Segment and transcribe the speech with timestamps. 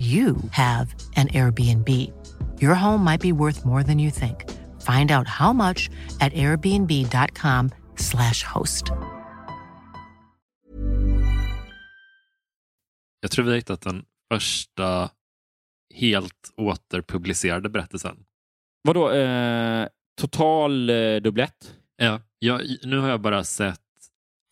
[0.00, 1.88] you have an Airbnb.
[2.62, 4.44] Your home might be worth more than you think.
[4.80, 8.84] Find out how much at airbnb.com/slash host.
[13.20, 15.10] Jag tror vi har hittat den första
[15.94, 18.24] helt återpublicerade berättelsen.
[18.82, 19.88] Vadå, eh,
[20.20, 21.74] total eh, dubblett?
[21.96, 23.80] Ja, jag, nu har jag bara sett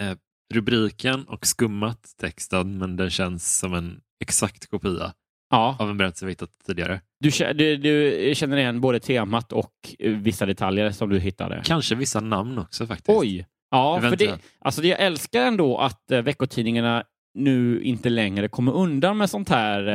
[0.02, 0.16] eh,
[0.54, 5.14] rubriken och skummat texten, men den känns som en exakt kopia
[5.50, 5.76] Ja.
[5.80, 7.00] av en berättelse vi hittat tidigare.
[7.20, 11.62] Du, du, du känner igen både temat och eh, vissa detaljer som du hittade?
[11.64, 13.18] Kanske vissa namn också faktiskt.
[13.18, 13.46] Oj!
[13.70, 17.04] Ja, för det, alltså det jag älskar ändå att eh, veckotidningarna
[17.34, 19.86] nu inte längre kommer undan med sånt här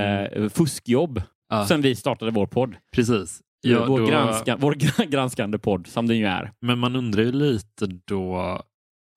[0.44, 2.76] eh, fuskjobb Ja, sen vi startade vår podd.
[2.96, 3.42] precis.
[3.62, 6.52] Ja, vår, då- granska, vår gra- granskande podd, som den ju är.
[6.62, 8.62] Men man undrar ju lite då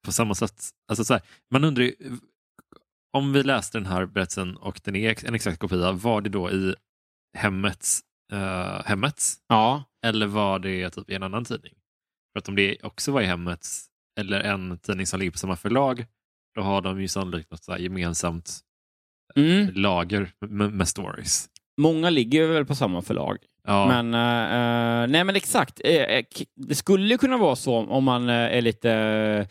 [0.06, 0.54] på samma sätt.
[0.88, 1.92] Alltså så här, man undrar ju,
[3.12, 6.50] om vi läste den här berättelsen och den är en exakt kopia, var det då
[6.50, 6.75] i
[7.39, 8.00] hemmets,
[8.33, 11.75] eh, hemmets Ja, eller var det typ i en annan tidning?
[12.33, 13.87] För att om det också var i hemmets
[14.21, 16.06] eller en tidning som ligger på samma förlag,
[16.55, 18.61] då har de ju sannolikt något så gemensamt
[19.37, 19.75] mm.
[19.75, 21.49] lager med, med stories.
[21.77, 23.38] många ligger väl på samma förlag.
[23.67, 25.81] Ja, Men, eh, eh, nej men exakt.
[25.84, 26.25] Eh, eh,
[26.55, 29.47] det skulle kunna vara så om man eh, är lite eh,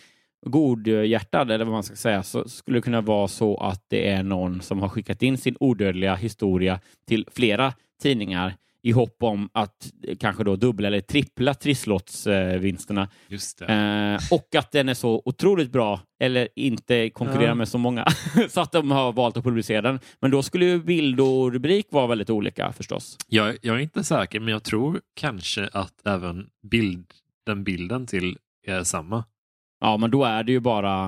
[0.50, 4.24] godhjärtad, eller vad man ska säga, så skulle det kunna vara så att det är
[4.24, 9.92] någon som har skickat in sin odödliga historia till flera tidningar i hopp om att
[10.20, 13.10] kanske då dubbla eller trippla trisslottsvinsterna.
[13.28, 13.66] just det.
[13.66, 17.56] Eh, och att den är så otroligt bra, eller inte konkurrerar Ja.
[17.56, 18.06] med så många,
[18.50, 20.00] så att de har valt att publicera den.
[20.20, 23.18] Men då skulle ju bild och rubrik vara väldigt olika förstås.
[23.28, 27.06] Jag, jag är inte säker, men jag tror kanske att även bild,
[27.46, 29.24] den bilden till är samma.
[29.80, 31.06] Ja, men då är det ju bara...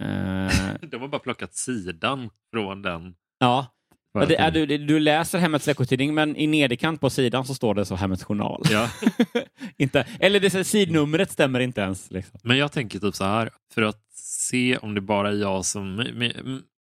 [0.00, 0.52] Eh,
[0.90, 3.14] De har bara plockat sidan från den.
[3.38, 3.66] ja,
[4.14, 7.74] Men det är, du, du läser Hemmets veckotidning, men i nederkant på sidan så står
[7.74, 8.62] det så Hemmets journal.
[8.70, 8.90] Ja.
[9.76, 12.10] inte, eller det, sidnumret stämmer inte ens.
[12.10, 12.40] Liksom.
[12.42, 15.96] Men jag tänker typ så här, för att se om det bara är jag som...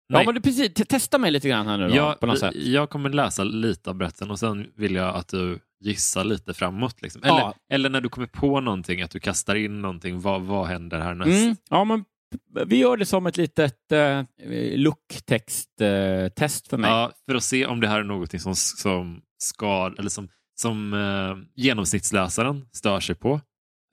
[0.09, 2.25] Men, Ja, men du, precis, te- testa mig lite grann här nu då, jag, på
[2.25, 2.55] något sätt.
[2.55, 7.01] jag kommer läsa lite av berättelsen och sen vill jag att du gissar lite framåt.
[7.01, 7.23] Liksom.
[7.23, 7.53] Eller, Ja.
[7.71, 10.19] eller när du kommer på någonting, att du kastar in någonting.
[10.21, 11.29] Vad, vad händer härnäst?
[11.43, 12.05] Mm, ja, men
[12.67, 14.23] vi gör det som ett litet eh,
[15.37, 16.89] look-text-test för mig.
[16.91, 20.29] Ja, för att se om det här är någonting som, som, ska, eller som,
[20.61, 23.41] som eh, genomsnittsläsaren stör sig på.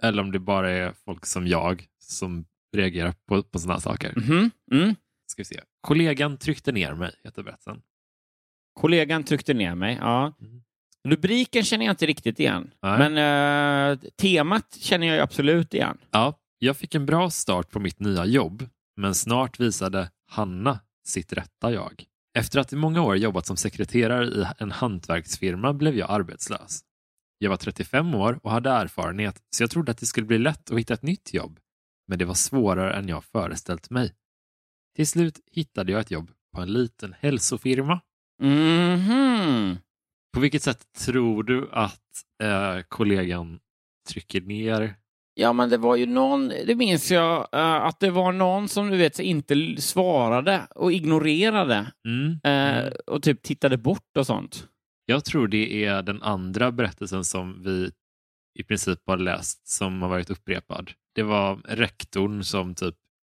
[0.03, 2.45] Eller om det bara är folk som jag som
[2.77, 4.13] reagerar på, på sådana saker.
[4.17, 4.95] Mhm, Mm.
[5.27, 5.61] Ska vi se.
[5.85, 7.83] Kollegan tryckte ner mig, heter berättelsen.
[8.75, 9.99] Kollegan tryckte ner mig.
[10.01, 10.33] Ja.
[10.41, 10.63] Mm.
[11.09, 12.99] Rubriken känner jag inte riktigt igen, Nej.
[12.99, 15.99] men eh, temat känner jag absolut igen.
[16.11, 21.33] Ja, jag fick en bra start på mitt nya jobb, men snart visade Hanna sitt
[21.33, 22.05] rätta jag.
[22.39, 26.81] Efter att i många år jobbat som sekreterare i en hantverksfirma blev jag arbetslös.
[27.39, 30.71] Jag var 35 år och hade erfarenhet, så jag trodde att det skulle bli lätt
[30.71, 31.61] att hitta ett nytt jobb.
[32.09, 34.13] Men det var svårare än jag föreställt mig.
[34.97, 38.01] Till slut hittade jag ett jobb på en liten hälsofirma.
[38.43, 39.79] Mhm.
[40.35, 42.01] På vilket sätt tror du att
[42.43, 43.59] eh, kollegan
[44.09, 44.95] trycker ner
[45.37, 48.91] Ja, men det var ju någon, det minns jag, eh, att det var någon som
[48.91, 52.31] du vet inte svarade och ignorerade Mm.
[52.45, 52.93] eh, Mm.
[53.07, 54.69] och typ tittade bort och sånt.
[55.07, 57.91] Jag tror det är den andra berättelsen som vi
[58.59, 60.91] i princip har läst som har varit upprepad.
[61.15, 62.95] Det var rektorn som typ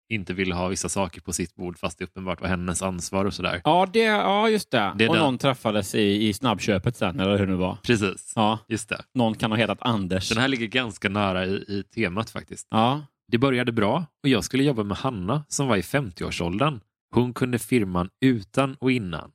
[0.09, 3.33] inte ville ha vissa saker på sitt bord fast det uppenbart var hennes ansvar och
[3.33, 3.61] sådär.
[3.63, 4.93] Ja, det, ja just det.
[4.97, 5.23] Det och den.
[5.23, 7.77] någon träffades i, i snabbköpet sen, eller hur det nu var.
[7.83, 9.01] Precis, Ja, just det.
[9.13, 10.29] någon kan ha hetat Anders.
[10.29, 12.67] Den här ligger ganska nära i, i temat faktiskt.
[12.71, 16.79] Ja, Det började bra och jag skulle jobba med Hanna som var i 50-årsåldern.
[17.13, 19.31] Hon kunde firman utan och innan.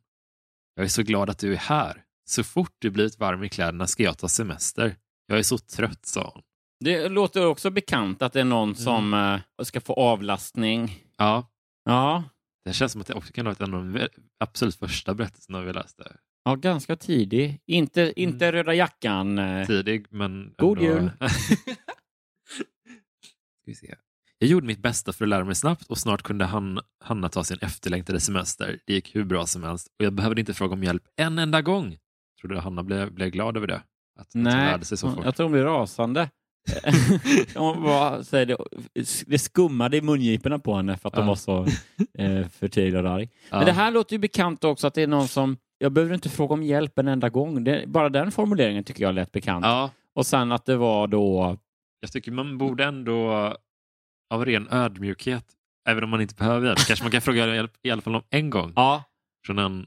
[0.77, 2.03] Jag är så glad att du är här.
[2.29, 4.97] Så fort du blivit varm i kläderna ska jag ta semester.
[5.27, 6.43] Jag är så trött, sa hon.
[6.81, 8.49] Det låter också bekant att det är Mm.
[8.51, 11.05] någon som eh, ska få avlastning.
[11.17, 11.47] Ja,
[11.85, 12.25] Ja,
[12.65, 14.09] det känns som att det också kan varit en av de
[14.41, 16.17] absolut första berättelserna vi läste.
[16.45, 17.61] ja ganska tidig.
[17.67, 18.53] Inte, inte Mm.
[18.53, 19.39] röda jackan.
[19.39, 19.67] eh.
[19.67, 20.55] Tidig, men...
[20.59, 21.11] God ändå- jul.
[24.39, 27.45] Jag gjorde mitt bästa för att lära mig snabbt och snart kunde han, Hanna ta
[27.45, 28.79] sin efterlängtade semester.
[28.87, 31.63] Det gick hur bra som helst och jag behövde inte fråga om hjälp en enda
[31.63, 31.99] gång.
[32.41, 33.77] Tror du Hanna blev, blev glad över det?
[33.77, 33.83] Att,
[34.21, 35.25] att hon Nej, lärde sig så fort.
[35.25, 36.31] jag tror hon blir rasande.
[37.55, 38.57] Var, så det,
[39.27, 41.67] det skummade i mungiporna på henne för att de var så
[42.19, 42.47] eh,
[42.97, 43.29] och arg.
[43.51, 46.29] Men det här låter ju bekant också att det är någon som jag behöver inte
[46.29, 47.65] fråga om hjälp en enda gång.
[47.65, 49.65] Det, bara den formuleringen tycker jag lät bekant.
[50.15, 51.57] Och sen att det var då...
[52.01, 53.55] jag tycker man borde ändå
[54.31, 55.45] av ren ödmjukhet,
[55.89, 58.23] även om man inte behöver hjälp, kanske man kan fråga hjälp i alla fall om
[58.31, 59.05] en gång Ja,
[59.47, 59.87] från en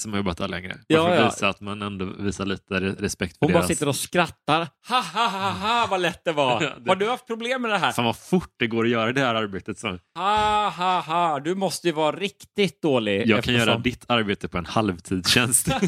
[0.00, 0.68] som har jobbat där längre.
[0.68, 1.24] Bara Ja, för att ja.
[1.24, 3.68] visa att man ändå visar lite re- respekt för hon bara deras...
[3.68, 4.68] sitter och skrattar.
[4.88, 6.60] Ha, ha, ha, ha, vad lätt det var.
[6.84, 7.92] Det- Har du haft problem med det här?
[7.92, 9.78] Fan vad fort det går att göra det här arbetet.
[9.78, 9.98] Så.
[10.18, 11.40] Ha, ha, ha.
[11.40, 13.26] Du måste ju vara riktigt dålig.
[13.28, 15.68] Jag kan göra eftersom- ditt arbete på en halvtidstjänst.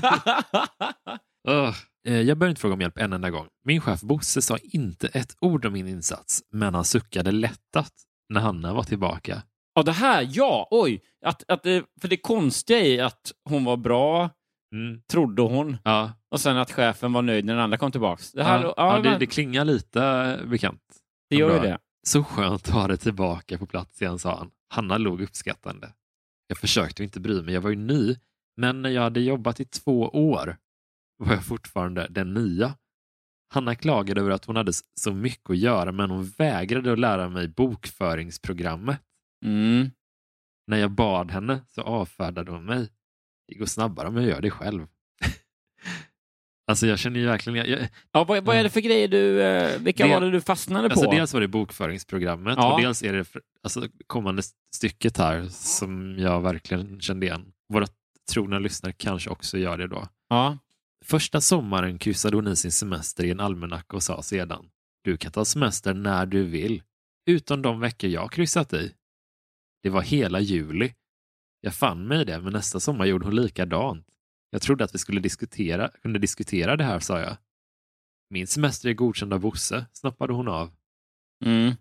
[2.08, 3.46] Eh, Jag behöver inte fråga om hjälp en enda gång.
[3.64, 7.92] Min chef Bosse sa inte ett ord om min insats, men han suckade lättat
[8.28, 9.42] när Hanna var tillbaka.
[9.74, 11.02] Ja, det här, ja, oj.
[11.26, 14.30] Att, att, det- för det konstiga i att hon var bra,
[14.74, 15.02] Mm.
[15.10, 18.32] trodde hon, Ja, och sen att chefen var nöjd när den andra kom tillbaks.
[18.32, 20.82] Det, här, ja, ja, ja, det, det klingar lite bekant.
[21.30, 21.78] det gör ju det.
[22.06, 24.50] Så skönt att ha det tillbaka på plats igen, sa han.
[24.68, 25.92] Hanna låg uppskattande.
[26.46, 28.16] Jag försökte inte bry mig, jag var ju ny,
[28.56, 30.56] men när jag hade jobbat i två år
[31.18, 32.74] var jag fortfarande den nya.
[33.54, 37.28] Hanna klagade över att hon hade så mycket att göra, men hon vägrade att lära
[37.28, 38.98] mig bokföringsprogrammet.
[39.42, 39.90] Mm.
[40.66, 42.88] När jag bad henne så avfärdade hon mig.
[43.48, 44.86] Det går snabbare om jag gör det själv.
[46.66, 47.70] alltså jag känner ju verkligen...
[47.70, 49.42] Jag, Ja, vad, vad är det för grejer du...
[49.42, 50.92] Eh, vilka Det- var det du fastnade på?
[50.92, 52.74] Alltså dels var det bokföringsprogrammet Ja.
[52.74, 53.26] och dels är det
[53.62, 54.42] alltså, kommande
[54.74, 57.52] stycket här som jag verkligen kände igen.
[57.72, 57.86] Våra
[58.32, 60.08] trogna lyssnare kanske också gör det då.
[60.28, 60.58] Ja.
[61.04, 64.70] Första sommaren kryssade hon i sin semester i en almanacka och sa sedan
[65.04, 66.82] Du kan ta semester när du vill,
[67.26, 68.92] utom de veckor jag kryssat i.
[69.82, 70.94] Det var hela juli.
[71.60, 74.06] Jag fann mig i det, men nästa sommar gjorde hon likadant.
[74.50, 77.36] Jag trodde att vi skulle diskutera, kunde diskutera det här, sa jag.
[78.30, 80.70] Min semester är godkänd av Bosse, snappade hon av.
[81.44, 81.72] Mm.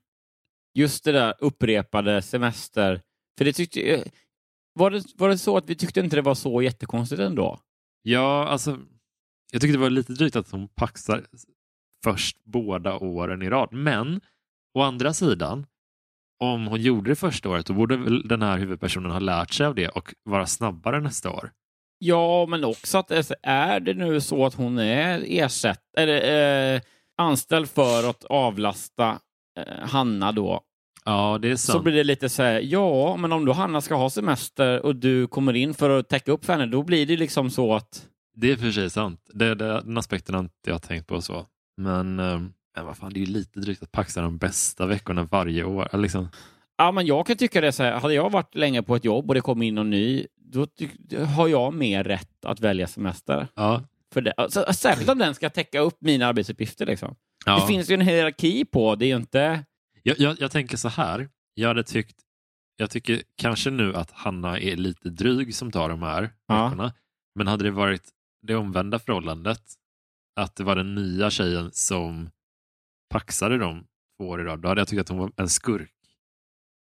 [0.74, 3.02] Just det där upprepade semester.
[3.38, 3.82] För det tyckte...
[3.82, 4.06] eh,
[4.74, 7.60] Var det, var det så att vi tyckte inte det var så jättekonstigt ändå?
[8.02, 8.80] Ja, alltså,
[9.52, 11.26] jag tyckte det var lite drygt att hon paxar
[12.04, 13.74] först båda åren i rad.
[13.74, 14.22] Men
[14.74, 15.66] å andra sidan,
[16.42, 19.66] om hon gjorde det första året, då borde väl den här huvudpersonen ha lärt sig
[19.66, 21.52] av det och vara snabbare nästa år.
[21.98, 26.82] Ja, men också att alltså, är det nu så att hon är ersätt, eller, eh,
[27.18, 29.20] anställd för att avlasta
[29.60, 30.62] eh, Hanna då,
[31.06, 31.84] Ja, det är så sant.
[31.84, 35.28] blir det lite så här, ja, men om då Hanna ska ha semester och du
[35.28, 38.52] kommer in för att täcka upp för henne, då blir det liksom så att Det
[38.52, 39.30] är för sig sant.
[39.34, 41.46] Det, det, den aspekten har inte jag tänkt på så.
[41.78, 42.40] Men, eh,
[42.76, 45.98] men vad fan, det är ju lite drygt att paxa de bästa veckorna varje år.
[45.98, 46.30] Liksom.
[46.78, 49.30] Ja, men jag kan tycka det så här, hade jag varit länge på ett jobb
[49.30, 50.68] och det kom in någon ny, då
[51.36, 53.48] har jag mer rätt att välja semester.
[53.56, 53.84] Ja.
[54.14, 54.34] För det.
[54.38, 56.86] Alltså, särskilt om den ska täcka upp mina arbetsuppgifter.
[56.86, 57.16] Liksom.
[57.46, 57.60] Ja.
[57.60, 59.64] Det finns ju en hierarki på, det är ju inte...
[60.04, 61.30] Jag, jag, jag tänker så här.
[61.54, 62.16] Jag hade tyckt,
[62.78, 66.64] jag tycker kanske nu att Hanna är lite dryg som tar de här Ja.
[66.64, 66.94] veckorna.
[67.36, 68.10] Men hade det varit
[68.42, 69.62] det omvända förhållandet,
[70.36, 72.30] att det var den nya tjejen som
[73.12, 73.84] paxade dem
[74.18, 75.92] två år i rad, då hade jag tyckt att hon var en skurk.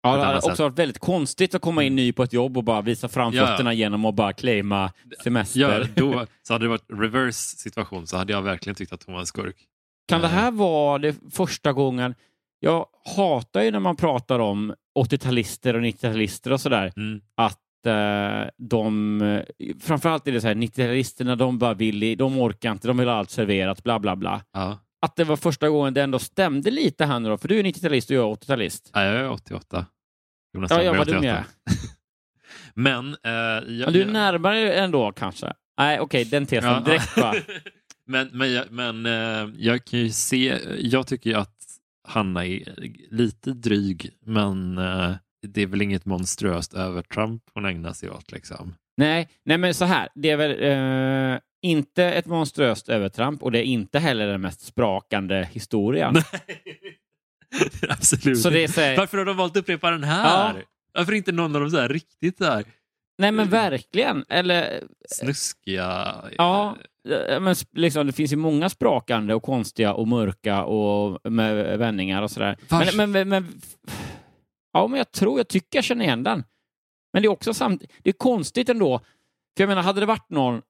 [0.02, 0.58] Ja, det hade också sätt.
[0.58, 0.70] Mm.
[0.70, 4.04] varit väldigt konstigt att komma in ny på ett jobb och bara visa framfötterna genom
[4.04, 4.92] att bara claima
[5.24, 5.60] semester.
[5.60, 9.12] Ja, då, så hade det varit reverse situation så hade jag verkligen tyckt att hon
[9.12, 9.56] var en skurk.
[10.08, 12.14] Kan det här vara det första gången...
[12.60, 16.92] Jag hatar ju när man pratar om 80-talister och 90-talister och sådär.
[16.96, 17.20] Mm.
[17.34, 19.42] Att eh, de...
[19.80, 23.14] Framförallt är det så här, 90-talisterna de bara vill, de orkar inte, de vill ha
[23.14, 24.42] allt serverat, bla bla bla.
[24.52, 24.78] Ja.
[25.02, 27.62] Att det var första gången det ändå stämde lite här nu då, för du är
[27.62, 28.90] 90-talist och jag är 80-talist.
[28.94, 29.86] Nej, jag är 88.
[30.54, 31.44] Jonas Ja, ja, Strandberg vad är du med.
[32.74, 33.16] Men...
[33.24, 35.52] Eh, jag, Men du är jag- närmare ändå kanske?
[35.78, 36.80] Nej, okej, den tesen Ja.
[36.80, 37.34] direkt bara.
[38.06, 41.52] men men, jag, men eh, jag kan ju se, jag tycker ju att
[42.08, 42.74] Hanna är
[43.10, 45.12] lite dryg, men eh,
[45.46, 48.32] det är väl inget monstruöst övertramp hon ägnar sig åt.
[48.32, 48.74] Liksom.
[48.96, 50.08] Nej, nej, men så här.
[50.14, 50.50] Det är väl
[51.32, 56.14] eh, inte ett monströst övertramp och det är inte heller den mest sprakande historien.
[57.88, 60.54] Absolut Så det är så Varför har de valt att upprepa den här?
[60.54, 60.62] Ja.
[60.94, 62.64] Varför inte någon av dem så här riktigt så här
[63.18, 64.24] Nej, men verkligen.
[64.28, 66.14] Eller, snuskiga?
[66.36, 66.76] ja,
[67.40, 72.30] men liksom, det finns ju många sprakande och konstiga och mörka och med vändningar och
[72.30, 72.56] sådär.
[72.70, 73.60] Men, men, men, men,
[74.72, 76.44] ja, men jag tror, jag tycker jag känner igen den.
[77.12, 78.98] Men det är också samt, det är konstigt ändå.
[79.56, 80.62] För jag menar, hade det varit någon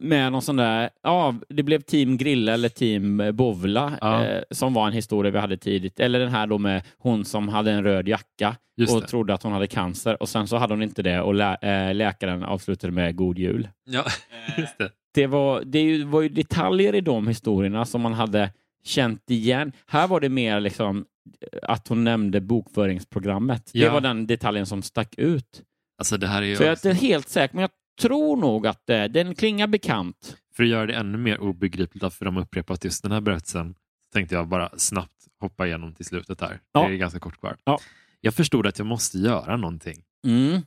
[0.00, 4.24] med någon sån där, ja, det blev Team Grilla eller Team Bovla Ja.
[4.24, 6.00] eh, som var en historia vi hade tidigt.
[6.00, 9.06] Eller den här då med hon som hade en röd jacka Just och det.
[9.06, 11.94] trodde att hon hade cancer och sen så hade hon inte det och lä eh,
[11.94, 13.68] läkaren avslutade med God Jul.
[13.86, 14.04] Ja,
[14.58, 14.90] just det.
[15.14, 18.50] Det var, det var ju detaljer i de historierna som man hade
[18.84, 19.72] känt igen.
[19.86, 21.04] Här var det mer liksom
[21.52, 23.70] eh, att hon nämnde bokföringsprogrammet.
[23.72, 23.92] Det Ja.
[23.92, 25.62] var den detaljen som stack ut.
[25.98, 28.66] Alltså det här är ju Så jag är inte helt säker, men jag tror nog
[28.66, 30.36] att eh, den klingar bekant.
[30.56, 33.74] För att göra det ännu mer obegripligt varför de upprepat just den här berättelsen
[34.12, 36.60] tänkte jag bara snabbt hoppa igenom till slutet här.
[36.72, 36.88] Ja.
[36.88, 37.56] Det är ganska kort kvar.
[37.64, 37.78] Ja.
[38.20, 40.02] Jag förstod att jag måste göra någonting.
[40.26, 40.62] Mm.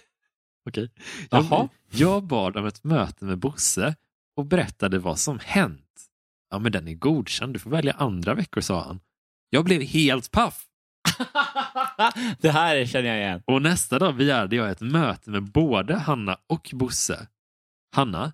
[0.68, 0.90] Okej.
[1.30, 1.44] Jaha.
[1.50, 3.94] Jag, jag bad om ett möte med Bosse
[4.36, 5.80] och berättade vad som hänt.
[6.50, 7.52] Ja, men den är godkänd.
[7.52, 9.00] Du får välja andra veckor, sa han.
[9.50, 10.66] Jag blev helt paff.
[12.40, 13.42] det här känner jag igen.
[13.46, 17.26] Och nästa dag begärde jag ett möte med både Hanna och Bosse.
[17.96, 18.32] Hanna,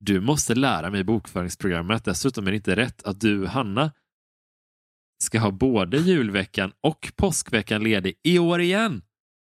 [0.00, 2.04] du måste lära mig bokföringsprogrammet.
[2.04, 3.92] Dessutom är det inte rätt att du, Hanna,
[5.22, 9.02] ska ha både julveckan och påskveckan ledig i år igen.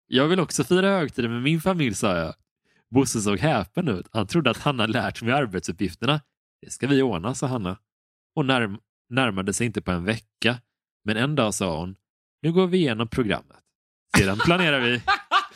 [0.07, 2.35] Jag vill också fira högtider med min familj, sa jag.
[2.91, 4.07] Bosse såg häpen ut.
[4.13, 6.21] Han trodde att Hanna lärt mig arbetsuppgifterna.
[6.63, 7.79] Det ska vi ordna, sa Hanna.
[8.35, 10.57] Hon närm närmade sig inte på en vecka.
[11.05, 11.97] Men en dag sa hon,
[12.43, 13.57] nu går vi igenom programmet.
[14.19, 15.03] Sedan planerar vi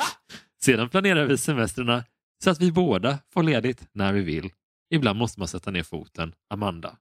[0.65, 2.05] Sedan planerar vi semestrarna
[2.45, 4.51] så att vi båda får ledigt när vi vill.
[4.95, 6.33] Ibland måste man sätta ner foten.
[6.51, 6.97] Amanda.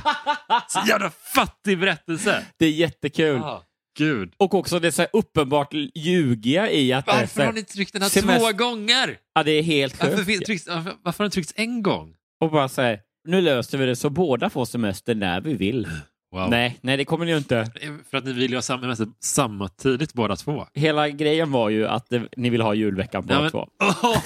[0.68, 2.46] Så jävla fattig berättelse!
[2.56, 3.40] Det är jättekul.
[3.42, 3.62] Ah,
[3.98, 4.32] Gud.
[4.36, 7.46] Och också det är så här uppenbart ljugiga i att det är så Varför här,
[7.46, 9.18] har ni tryckt den här semester- två gånger?
[9.34, 10.26] ja, det är helt Varför, sjukt.
[10.26, 12.14] fin- trycks, varför, varför har den tryckts en gång?
[12.40, 15.88] Och bara säga nu löser vi det så båda får semester när vi vill.
[16.36, 16.50] Wow.
[16.50, 17.66] Nej, nej, det kommer ni ju inte.
[18.10, 20.66] För att ni vill ju ha samma, samtidigt båda två.
[20.74, 23.68] Hela grejen var ju att det, ni vill ha julveckan båda men- två.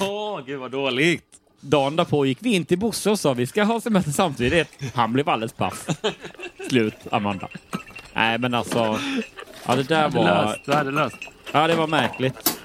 [0.00, 1.24] Åh, gud vad dåligt!
[1.60, 4.68] Dagen därpå gick vi in till Bosse och sa vi ska ha semester samtidigt.
[4.94, 5.86] Han blev alldeles paff.
[6.68, 7.48] Slut, Amanda.
[8.14, 8.98] Nej, men alltså.
[9.66, 10.24] Ja, det där var...
[10.24, 11.16] Löst, värdelöst.
[11.52, 12.60] Ja, det var märkligt.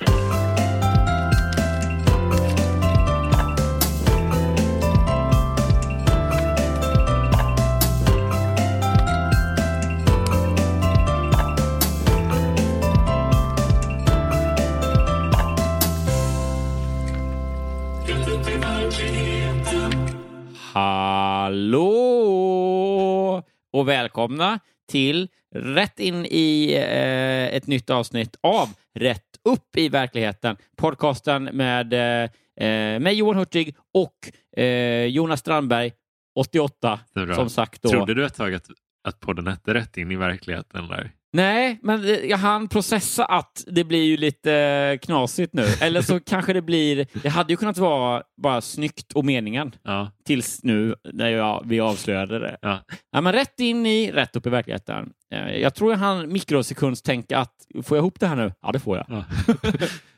[21.45, 23.43] Hallå!
[23.73, 24.59] Och välkomna
[24.91, 30.57] till rätt in i eh, ett nytt avsnitt av Rätt upp i verkligheten.
[30.77, 32.29] Podcasten med eh,
[32.67, 34.13] eh, mig, Johan Hurtig, och
[34.61, 35.91] eh, Jonas Strandberg,
[36.35, 37.35] 88, Det är bra.
[37.35, 37.81] som sagt.
[37.81, 37.89] Då.
[37.89, 38.67] Trodde du ett tag att,
[39.07, 40.87] att podden hette Rätt in i verkligheten?
[40.87, 41.11] Där?
[41.35, 45.65] Nej, men eh, jag hann processa att det blir ju lite eh, knasigt nu.
[45.81, 47.07] Eller så kanske det blir...
[47.23, 51.79] Det hade ju kunnat vara bara snyggt och meningen Ja, tills nu när jag, vi
[51.79, 52.57] avslöjade det.
[52.61, 52.79] ja.
[53.11, 55.09] Ja, men rätt in i, rätt upp i verkligheten.
[55.33, 58.51] Eh, Jag tror jag han mikrosekundstänka att får jag ihop det här nu?
[58.61, 59.05] Ja, det får jag.
[59.09, 59.23] ja.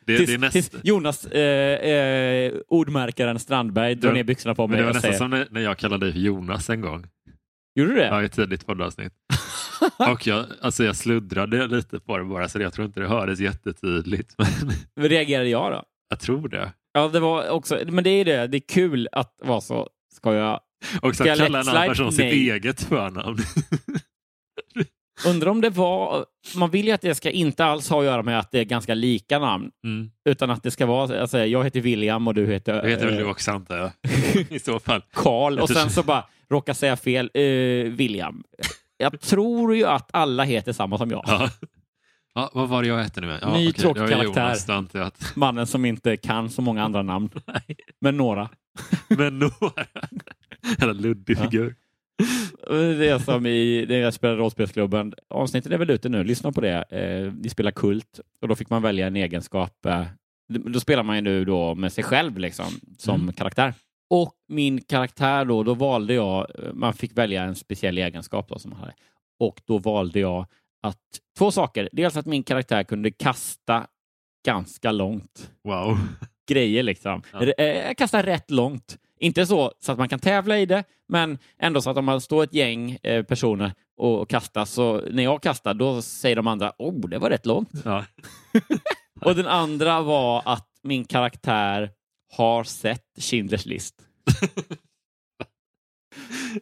[0.06, 4.68] Det, tills, det är näst, tills Jonas, eh, eh, ordmärkaren Strandberg, drar ner byxorna på
[4.68, 5.46] men mig det var nästan säger...
[5.46, 7.06] som när, jag kallade dig Jonas en gång.
[7.76, 8.06] Gjorde du det?
[8.08, 9.14] Ja, i ett tidigt poddavsnitt.
[10.14, 13.40] Och jag, alltså jag sluddrade lite på det bara, så jag tror inte det hördes
[13.40, 14.36] jättetydligt.
[14.96, 15.84] Men Reagerade jag då?
[16.10, 16.74] jag tror det.
[16.94, 17.80] Ja, det var också...
[17.88, 18.48] Men det är det.
[18.48, 19.90] Det är kul att vara så...
[20.14, 20.60] Ska jag...
[21.02, 23.38] Och jag kallar en annan person sitt eget förnamn.
[25.26, 26.26] Undrar om det var...
[26.56, 28.64] Man vill ju att det ska inte alls ha att göra med att det är
[28.64, 29.72] ganska lika namn.
[29.84, 30.12] Mm.
[30.30, 31.22] Utan att det ska vara...
[31.22, 32.82] Alltså, jag heter William och du heter...
[32.82, 33.92] Det heter väl eh, du också antar jag.
[34.50, 35.02] I så fall.
[35.14, 37.30] Karl och Jag sen så bara råkar säga fel.
[37.34, 37.42] Eh,
[37.92, 38.44] William.
[38.98, 41.24] Jag tror ju att alla heter samma som jag.
[41.28, 41.50] Ja.
[42.36, 43.38] Ja, vad var det jag hette nu?
[43.42, 44.56] Ja, Ny okej, tråkig karaktär.
[44.94, 45.36] Jonas.
[45.36, 47.30] Mannen som inte kan så många andra namn.
[48.02, 48.50] Men några.
[49.08, 49.86] Men några.
[50.80, 51.76] Jävla luddig figur.
[52.98, 55.14] det är som i när jag spelade rollspelsklubben.
[55.30, 56.84] Avsnittet är väl ute nu, lyssna på det.
[56.90, 59.86] Eh, vi spelar Kult och då fick man välja en egenskap.
[59.86, 60.04] Eh,
[60.50, 62.66] då spelar man ju nu då med sig själv liksom,
[62.98, 63.34] som Mm.
[63.34, 63.74] karaktär.
[64.10, 68.72] Och min karaktär då, då valde jag, man fick välja en speciell egenskap då som
[68.72, 68.94] man hade.
[69.40, 70.46] Och då valde jag
[70.82, 71.02] att,
[71.38, 71.90] två saker.
[71.92, 73.88] Dels att min karaktär kunde kasta
[74.46, 75.98] ganska långt Wow.
[76.48, 77.22] grejer liksom.
[77.34, 77.44] Ja.
[77.44, 78.98] Eh, Kasta rätt långt.
[79.20, 82.22] Inte så, så att man kan tävla i det, men ändå så att om man
[82.22, 86.74] står ett gäng eh, personer och kastar, så när jag kastar, då säger de andra
[86.78, 87.70] oh, det var rätt långt.
[87.86, 88.06] Ja.
[89.22, 91.92] Och den andra var att min karaktär
[92.34, 93.96] har sett Schindler's list.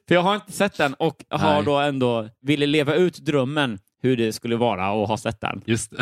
[0.08, 1.64] För jag har inte sett den och har Nej.
[1.66, 5.62] då ändå ville leva ut drömmen hur det skulle vara att ha sett den.
[5.66, 5.98] Just det.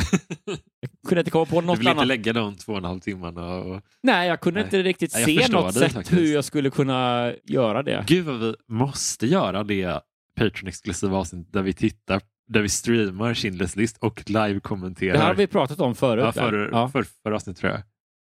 [1.08, 2.08] Kunde inte komma på Du något vill inte annat.
[2.08, 3.48] lägga de två och en halv timmarna.
[3.56, 3.82] Och...
[4.04, 4.68] Nej, jag kunde Nej.
[4.68, 6.14] inte riktigt Nej, jag se något dig sätt faktiskt.
[6.22, 8.04] hur jag skulle kunna göra det.
[8.08, 10.02] Gud vad vi måste göra det
[10.40, 15.14] Patreon-exklusiva avsnitt där vi tittar, där vi streamar Schindler's list och live-kommenterar.
[15.14, 16.24] Det här har vi pratat om förut.
[16.26, 16.90] ja, för, Ja.
[16.90, 17.82] för, för avsnitt tror jag.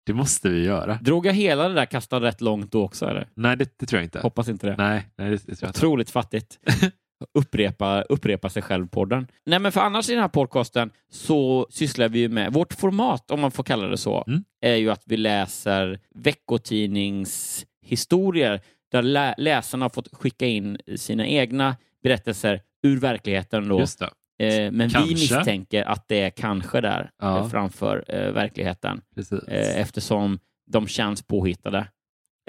[0.06, 1.00] Det måste vi göra.
[1.02, 3.06] Drog jag hela det där kastat rätt långt då också?
[3.10, 3.28] Eller?
[3.36, 4.20] Nej, det, det tror jag inte.
[4.20, 4.76] Hoppas inte det.
[4.78, 5.80] Nej, nej det, det tror jag inte.
[5.80, 6.60] Otroligt fattigt.
[7.34, 9.28] upprepa, upprepa sig själv-podden.
[9.46, 13.32] Nej, men för annars i den här podcasten så sysslar vi ju med, vårt format,
[13.32, 14.44] om man får kalla det så, Mm.
[14.62, 21.76] är ju att vi läser veckotidningshistorier där lä- läsarna har fått skicka in sina egna
[22.04, 23.68] berättelser ur verkligheten.
[23.68, 23.78] Då.
[24.40, 25.14] Eh, men vi Kanske.
[25.14, 27.40] misstänker att det är kanske där Ja.
[27.40, 29.02] eh, framför eh, verkligheten
[29.48, 30.40] eh, eftersom
[30.72, 31.88] de känns påhittade.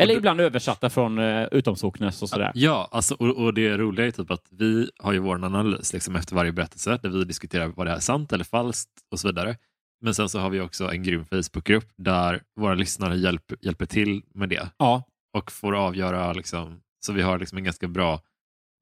[0.01, 2.53] Eller du- ibland översatta från eh, utomsocknes och sådär.
[2.55, 6.17] Ja, alltså, och, och det roliga är typ att vi har ju vår analys liksom,
[6.17, 9.57] efter varje berättelse där vi diskuterar vad det är sant eller falskt och så vidare.
[10.01, 14.23] Men sen så har vi också en grym Facebookgrupp där våra lyssnare hjälper, hjälper till
[14.35, 15.03] med det Ja,
[15.37, 16.33] och får avgöra.
[16.33, 18.21] Liksom, så vi har liksom en ganska bra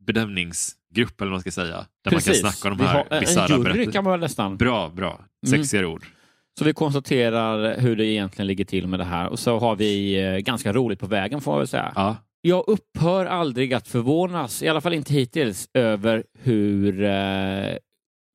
[0.07, 1.87] bedömningsgrupp eller vad man ska säga.
[2.05, 2.43] Där precis.
[2.43, 4.57] man kan snacka om de här har, en bisarra jury kan man väl nästan.
[4.57, 5.25] Bra, bra.
[5.47, 5.59] Mm.
[5.63, 6.07] Sexiga ord.
[6.59, 10.23] Så vi konstaterar hur det egentligen ligger till med det här och så har vi
[10.23, 11.93] eh, ganska roligt på vägen får man väl säga.
[11.95, 17.77] Ja, Jag upphör aldrig att förvånas, i alla fall inte hittills, över hur eh,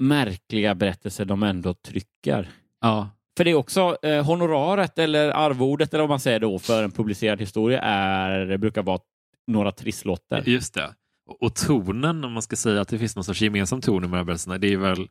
[0.03, 2.49] märkliga berättelser de ändå trycker.
[2.81, 3.09] ja.
[3.37, 6.91] För det är också eh, honoraret eller arvodet eller vad man säger då för en
[6.91, 8.99] publicerad historia är, brukar vara
[9.47, 10.43] några trisslotter.
[10.45, 10.95] just det.
[11.39, 14.13] Och, tonen, om man ska säga att det finns någon sorts gemensam ton i de
[14.13, 15.07] här berättelserna, det är väl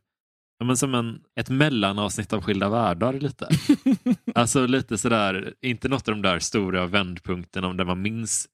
[0.59, 3.49] ja, men som en, ett mellanavsnitt av Skilda världar lite.
[4.35, 8.49] alltså lite sådär, inte något av de där stora vändpunkterna om där man minns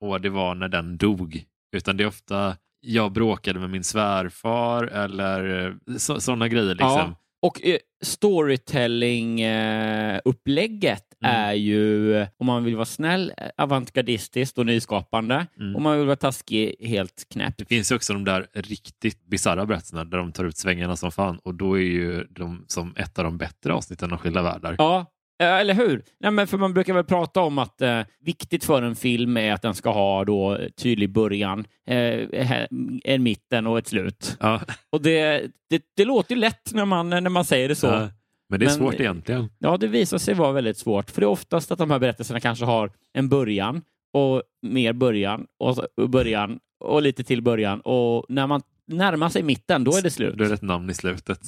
[0.00, 1.44] och det var när den dog,
[1.76, 6.74] utan det är ofta jag bråkade med min svärfar eller så, sådana grejer.
[6.74, 6.88] Liksom.
[6.88, 7.16] Ja.
[7.44, 11.36] Och eh, storytelling-upplägget Mm.
[11.36, 15.46] är ju, om man vill vara snäll, eh, avantgardistiskt och nyskapande.
[15.60, 15.76] Mm.
[15.76, 17.54] Om man vill vara taskig, helt knäpp.
[17.58, 21.12] Det finns ju också de där riktigt bisarra berättelserna där de tar ut svängarna som
[21.12, 24.74] fan och då är ju de som ett av de bättre avsnitten av Skilda världar.
[24.78, 25.06] Ja, eh,
[25.46, 26.02] eller hur?
[26.20, 29.52] Nej, men för man brukar väl prata om att eh, viktigt för en film är
[29.52, 32.66] att den ska ha då tydlig början, eh,
[33.04, 34.36] en mitten och ett slut.
[34.40, 34.60] Ja.
[34.90, 37.86] Och det, det, det låter ju lätt när man, när man säger det så.
[37.86, 38.08] Ja,
[38.48, 39.48] men det är Men- svårt egentligen.
[39.58, 41.10] Ja, det visar sig vara väldigt svårt.
[41.10, 45.46] För det är oftast att de här berättelserna kanske har en början och mer början
[45.58, 47.80] och början och lite till början.
[47.80, 50.34] Och när man närmar sig mitten, då är det slut.
[50.38, 51.38] Då är det ett namn i slutet.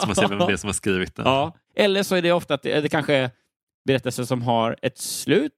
[0.00, 1.26] Så man ser vem det är som har skrivit den.
[1.26, 1.56] Ja.
[1.76, 3.30] Eller så är det ofta att det, det kanske
[3.84, 5.52] är berättelser som har ett slut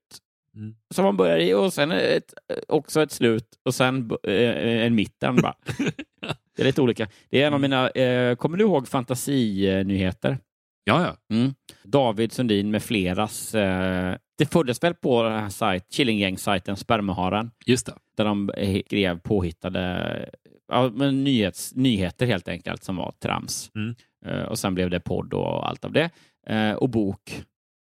[0.55, 0.75] Mm.
[0.93, 2.33] som man börjar i och sen ett,
[2.67, 5.35] också ett slut och sen eh, en mitten.
[5.35, 5.53] Bara.
[6.55, 7.07] Det är lite olika.
[7.29, 10.37] Det är en av mina, eh, kommer du ihåg fantasinyheter?
[10.83, 11.35] Ja, ja.
[11.35, 11.53] Mm.
[11.83, 13.55] David Sundin med fleras.
[13.55, 17.93] Eh, det föddes väl på den här sajt, Killinggäng-sajten Spermaharen Just det.
[18.17, 20.29] där de eh, skrev påhittade
[20.67, 23.71] ja, men nyhets, nyheter helt enkelt som var trams.
[23.75, 23.95] Mm.
[24.25, 26.09] Eh, och sen blev det podd och allt av det.
[26.47, 27.43] Eh, och bok.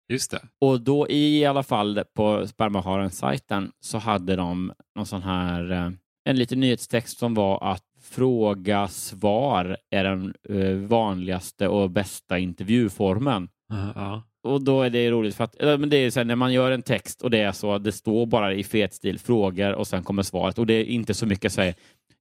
[0.10, 0.42] Just det.
[0.62, 5.92] Och då i alla fall på Spermaharen-sajten så hade de någon sån här, eh,
[6.26, 13.50] en liten nyhetstext som var att fråga svar är den eh, vanligaste och bästa intervjuformen.
[13.70, 14.24] Ja, ja.
[14.44, 16.72] Och då är det roligt för att men det är så här, när man gör
[16.72, 20.04] en text och det är så, det står bara i fet stil frågor och sen
[20.04, 21.74] kommer svaret och det är inte så mycket så här,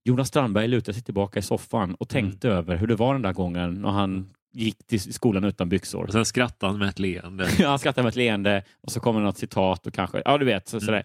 [0.05, 3.33] Jonas Strandberg lutade sig tillbaka i soffan och tänkte över hur det var den där
[3.33, 6.05] gången när han gick till skolan utan byxor.
[6.05, 7.49] Och sen skrattar han med ett leende.
[7.59, 10.45] Ja, han skrattar med ett leende och så kommer något citat och kanske, ja du
[10.45, 11.05] vet, så, sådär.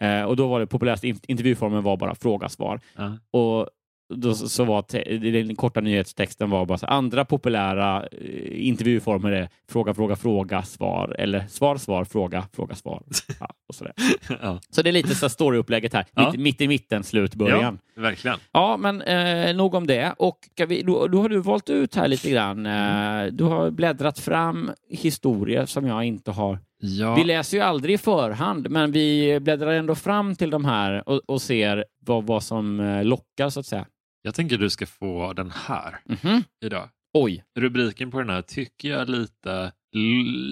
[0.00, 2.80] Eh, och då var det populärast in- intervjuformen var bara fråga-svar.
[2.96, 3.16] Ja.
[3.30, 3.68] Och
[4.14, 4.84] då så var
[5.32, 11.16] den korta nyhetstexten var bara så andra populära eh, intervjuformer är fråga, fråga, fråga, svar
[11.18, 13.02] eller svar, svar, fråga, fråga, svar.
[13.40, 13.92] Ja, och sådär.
[14.42, 14.60] ja.
[14.70, 16.06] Så det är lite så storyupplägget här.
[16.14, 16.30] Ja.
[16.30, 17.78] Mitt, mitt i mitten, slut, början.
[17.94, 18.38] ja, verkligen.
[18.52, 20.14] Ja, men eh, nog om det.
[20.18, 20.38] Och
[20.68, 22.66] vi, då, då har du valt ut här lite grann.
[22.66, 26.58] Eh, du har bläddrat fram historier som jag inte har.
[26.78, 27.14] Ja.
[27.14, 31.20] Vi läser ju aldrig i förhand, men vi bläddrar ändå fram till de här och,
[31.26, 33.86] och ser vad, vad som eh, lockar, så att säga.
[34.26, 36.44] Jag tänker du ska få den här Mhm.
[36.64, 36.88] idag.
[37.14, 37.44] Oj.
[37.58, 39.72] Rubriken på den här tycker jag lite,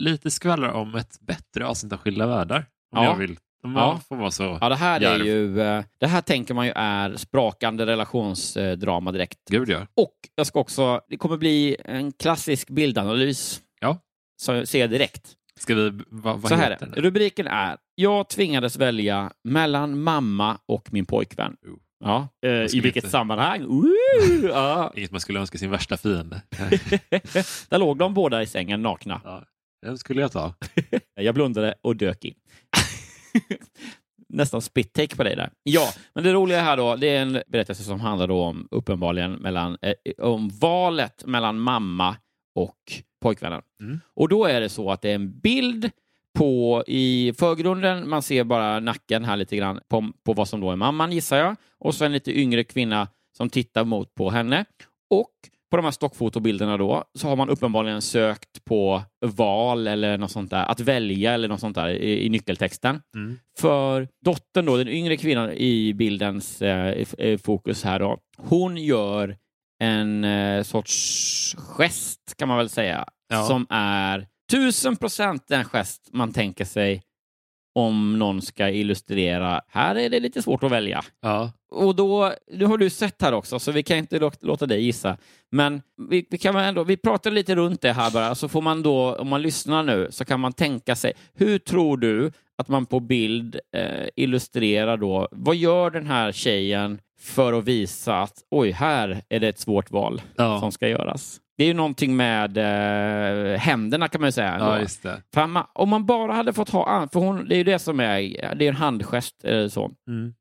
[0.04, 2.58] lite skvallrar om ett bättre avsnitt av Skilda världar.
[2.96, 3.04] Om Ja.
[3.04, 3.38] jag vill.
[3.62, 4.00] Jag Ja.
[4.08, 5.60] får vara så Ja, det här är ju...
[5.60, 9.38] eh, Det här tänker man ju är sprakande relationsdrama direkt.
[9.50, 9.86] Gud ja.
[9.94, 11.00] Och jag ska också...
[11.08, 13.60] Det kommer bli en klassisk bildanalys.
[13.80, 13.98] Ja.
[14.42, 15.32] Så jag ser direkt.
[15.60, 17.00] Ska vi, vad, vad Så här heter är?
[17.02, 21.56] Rubriken är Jag tvingades välja mellan mamma och min pojkvän.
[22.02, 23.66] Ja, eh, i vilket inte- sammanhang?
[24.42, 24.92] Ja.
[24.96, 26.42] Inget man skulle önska sin värsta fiende.
[27.68, 29.20] Där låg de båda i sängen nakna.
[29.24, 29.44] ja,
[29.86, 30.54] den skulle jag ta.
[31.14, 32.34] Jag blundade och dök in.
[34.28, 35.50] Nästan spit-take på dig där.
[35.62, 39.76] Ja, men det roliga här då, det är en berättelse som handlar om uppenbarligen mellan,
[39.82, 42.16] eh, om valet mellan mamma
[42.54, 42.78] och
[43.22, 43.62] pojkvännen.
[43.82, 44.00] Mm.
[44.14, 45.90] Och då är det så att det är en bild
[46.38, 50.70] på i förgrunden, man ser bara nacken här lite grann på, på vad som då
[50.70, 54.64] är mamman gissar jag, och så en lite yngre kvinna som tittar mot på henne.
[55.10, 55.30] Och
[55.70, 60.50] på de här stockfotobilderna då så har man uppenbarligen sökt på val eller något sånt
[60.50, 63.02] där, att välja eller något sånt där i, i nyckeltexten.
[63.16, 63.38] Mm.
[63.58, 69.36] För dottern då, den yngre kvinnan i bildens eh, eh, fokus här då, hon gör
[69.82, 73.42] en eh, sorts gest kan man väl säga, Ja.
[73.44, 77.02] som är tusen procent den gest man tänker sig
[77.74, 79.60] om någon ska illustrera.
[79.68, 81.02] Här är det lite svårt att välja.
[81.22, 81.52] Ja.
[81.70, 84.82] Och då, nu har du sett här också, så vi kan inte lå- låta dig
[84.84, 85.16] gissa.
[85.50, 88.82] Men vi, vi kan ändå, vi pratar lite runt det här bara, så får man
[88.82, 92.86] då, om man lyssnar nu, så kan man tänka sig, hur tror du att man
[92.86, 98.70] på bild eh, illustrerar då, vad gör den här tjejen för att visa att oj,
[98.70, 100.60] här är det ett svårt val Ja.
[100.60, 101.40] som ska göras?
[101.62, 104.56] Det är ju någonting med eh, händerna kan man ju säga.
[104.58, 105.46] ja, just det.
[105.46, 108.20] Man, om man bara hade fått ha, för hon, det är ju det som är,
[108.54, 109.90] det är en handgest eller så.
[110.08, 110.34] Mm.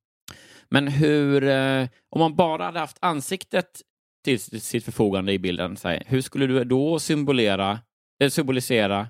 [0.69, 3.81] Men hur, eh, om man bara hade haft ansiktet
[4.25, 7.79] till sitt förfogande i bilden, så här, hur skulle du då symbolera,
[8.23, 9.07] eh, symbolisera?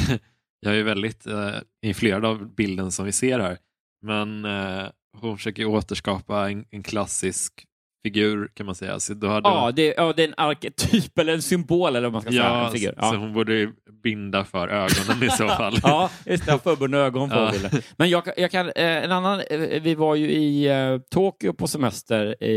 [0.60, 3.58] Jag är väldigt eh, influerad av bilden som vi ser här.
[4.02, 4.86] Men eh,
[5.20, 7.66] hon försöker återskapa en, en klassisk
[8.02, 9.00] figur kan man säga.
[9.00, 12.12] Så då hade Ja, det, ja, det är en arketyp eller en symbol eller vad
[12.12, 12.42] man ska säga.
[12.42, 12.90] ja, En figur.
[12.92, 13.16] så Ja.
[13.16, 15.74] hon borde binda för ögonen i så fall.
[15.82, 16.58] ja, just det.
[16.58, 17.50] Förbundna ögon på Ja.
[17.52, 17.70] bilden.
[17.96, 18.72] Men jag, jag kan, eh,
[19.04, 22.48] en annan, eh, vi var ju i eh, Tokyo på semester, eh,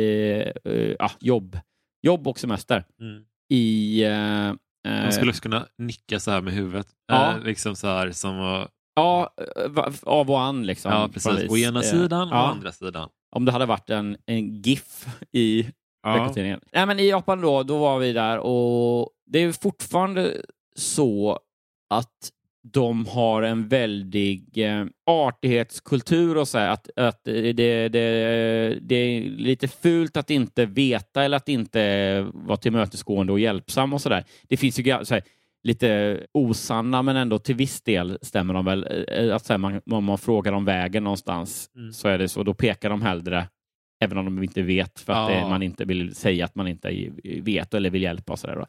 [0.74, 1.60] eh, ah, jobb,
[2.04, 3.24] jobb och semester Mm.
[3.52, 4.54] i eh, eh,
[5.04, 6.88] Man skulle också kunna nicka så här med huvudet.
[7.08, 7.34] Ja.
[7.44, 9.34] Liksom så här som att, Ja,
[10.04, 10.92] av och an liksom.
[10.92, 11.50] ja precis.
[11.52, 12.42] Å ena sidan och ja.
[12.44, 13.10] å andra sidan.
[13.36, 15.66] Om det hade varit en, en GIF i
[16.04, 16.14] Ja.
[16.14, 16.60] veckotidningen.
[16.74, 20.42] Nej, men I Japan då, då var vi där och det är fortfarande
[20.76, 21.40] så
[21.90, 22.32] att
[22.74, 27.90] de har en väldig eh, artighetskultur och så här, att, att det, det,
[28.82, 34.02] det, är lite fult att inte veta eller att inte vara tillmötesgående och hjälpsam och
[34.02, 34.26] så där.
[34.48, 35.24] Det finns ju så här,
[35.68, 39.06] lite osanna, men ändå till viss del stämmer de väl.
[39.08, 41.94] Eh, Att så här, man, om man frågar om vägen någonstans Mm.
[41.94, 42.44] så är det så.
[42.44, 43.48] Då pekar de hellre,
[44.04, 45.40] även om de inte vet, för att Ja.
[45.44, 47.10] det, man inte vill säga att man inte
[47.42, 48.34] vet eller vill hjälpa.
[48.34, 48.66] Och så där, då.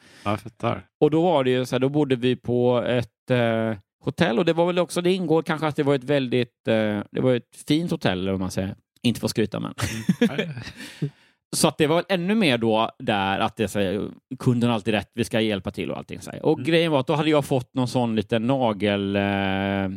[0.63, 0.81] Ja.
[1.01, 4.45] Och då var det ju så här, då bodde vi på ett eh, hotell och
[4.45, 7.35] det var väl också, det ingår kanske att det var ett väldigt, eh, det var
[7.35, 8.75] ett fint hotell, vad man säger.
[9.03, 9.75] Inte för att skryta, men.
[11.57, 15.25] Så att det var ännu mer då där att det säger kunden alltid rätt, vi
[15.25, 16.21] ska hjälpa till och allting.
[16.21, 16.47] Så här.
[16.47, 16.65] Och Mm.
[16.71, 19.89] grejen var att då hade jag fått någon sån liten nagel eh,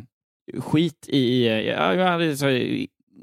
[0.62, 2.46] skit i, ja, jag hade så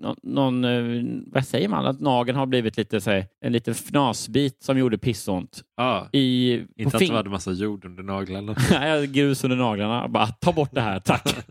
[0.01, 3.75] någon, någon, eh, vad säger man, att nageln har blivit lite så här, en liten
[3.75, 5.63] fnasbit som gjorde pissont.
[5.77, 8.55] Ja, I, inte att du hade massa jord under naglarna.
[8.71, 10.09] Nej, grus under naglarna.
[10.09, 11.37] Bara, ta bort det här, tack.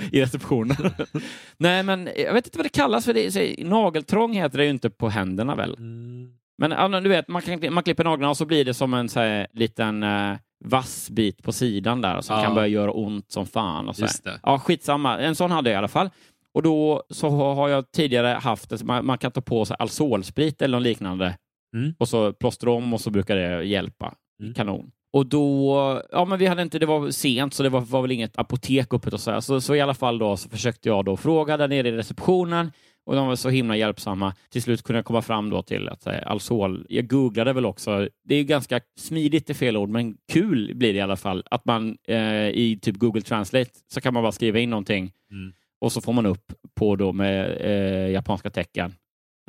[0.12, 0.76] I receptionen.
[1.56, 3.14] Nej, men jag vet inte vad det kallas för.
[3.14, 3.32] Det.
[3.32, 5.74] så- Nageltrång heter det ju inte på händerna väl?
[5.78, 6.30] Mm.
[6.58, 9.20] Men du vet, man, kan, man klipper naglarna och så blir det som en så
[9.20, 12.42] här, liten uh, vass bit på sidan där som Ja.
[12.44, 13.88] kan börja göra ont som fan.
[13.88, 14.08] Och så här.
[14.08, 14.40] Just det.
[14.42, 15.18] Ja, skitsamma.
[15.18, 16.10] En sån hade jag i alla fall.
[16.54, 20.78] Och då så har jag tidigare haft, man, man kan ta på sig Alzolsprit eller
[20.78, 21.36] något liknande
[21.76, 21.94] Mm.
[21.98, 24.14] och så plåstra om och så brukar det hjälpa.
[24.42, 24.54] Mm.
[24.54, 24.90] Kanon.
[25.12, 28.12] Och då, ja men vi hade inte, det var sent så det var, var väl
[28.12, 29.40] inget apotek öppet och så, här.
[29.40, 32.72] så Så i alla fall då så försökte jag då fråga där nere i receptionen
[33.06, 34.34] Och de var så himla hjälpsamma.
[34.50, 36.86] Till slut kunde jag komma fram då till att säga Alsol.
[36.88, 38.08] Jag googlade väl också.
[38.24, 41.44] Det är ganska smidigt, är fel ord, men kul blir det i alla fall.
[41.50, 45.52] Att man eh, i typ Google Translate så kan man bara skriva in någonting Mm.
[45.80, 48.94] och så får man upp på då med eh, japanska tecken.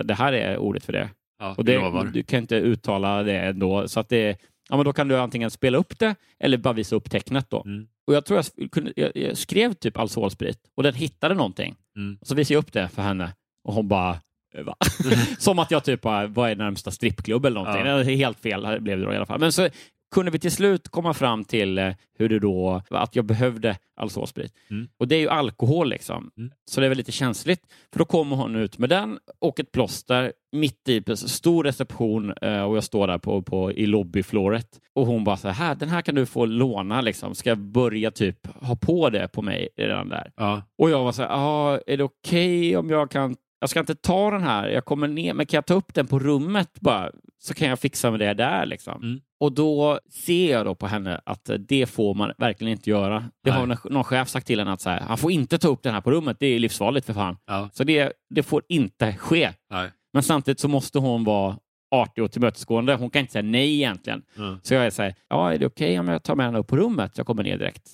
[0.04, 1.10] Det här är ordet för det.
[1.40, 1.78] Ja, Och det,
[2.14, 3.88] du kan inte uttala det ändå.
[3.88, 4.38] Så att det,
[4.72, 7.50] ja, men då kan du antingen spela upp det eller bara visa upp tecknet.
[7.50, 7.64] Då.
[7.66, 7.88] Mm.
[8.08, 11.76] Och jag tror jag, kunde, jag, jag skrev typ Alsolsprit och den hittade någonting.
[11.96, 12.18] Mm.
[12.22, 14.20] Så visade jag upp det för henne och hon bara
[14.66, 14.76] Va?
[15.40, 17.86] Som att jag typ bara, vad är närmsta strippklubb eller någonting.
[17.86, 18.04] Ja.
[18.04, 19.40] Helt fel blev det då i alla fall.
[19.40, 19.70] Men så
[20.12, 24.54] kunde vi till slut komma fram till eh, hur det då, att jag behövde Alsolsprit.
[24.70, 24.88] Mm.
[24.98, 26.32] Och det är ju alkohol liksom.
[26.38, 26.52] Mm.
[26.66, 27.62] Så det är väl lite känsligt.
[27.92, 32.34] För då kommer hon ut med den och ett plåster mitt i precis, stor reception
[32.42, 35.90] eh, och jag står där på, på, i lobbyfloret och hon bara så här, den
[35.90, 37.36] här kan du få låna liksom.
[37.36, 40.32] Ska jag börja typ ha på det på mig redan där?
[40.36, 40.62] Ja.
[40.78, 43.96] Och jag var så här, ah, är det okej om jag kan jag ska inte
[43.96, 47.12] ta den här, jag kommer ner, men kan jag ta upp den på rummet bara,
[47.40, 48.66] så kan jag fixa med det där.
[48.66, 49.02] Liksom.
[49.04, 49.22] Mm.
[49.40, 53.20] Och då ser jag då på henne att eh, det får man verkligen inte göra.
[53.44, 53.60] Det Nej.
[53.60, 55.94] har någon- chef sagt till henne att så här, han får inte ta upp den
[55.94, 57.38] här på rummet, det är livsfarligt för fan.
[57.46, 57.70] Ja.
[57.74, 59.52] Så det, det får inte ske.
[59.72, 59.90] Nej.
[60.14, 61.58] Men samtidigt så måste hon vara
[61.96, 62.96] artig och tillmötesgående.
[62.96, 64.22] Hon kan inte säga nej egentligen.
[64.38, 64.58] Ja.
[64.64, 66.68] Så jag är så här, ja, är det okej om jag tar med henne upp
[66.68, 67.18] på rummet?
[67.18, 67.90] Jag kommer ner direkt.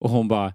[0.00, 0.52] Och hon bara,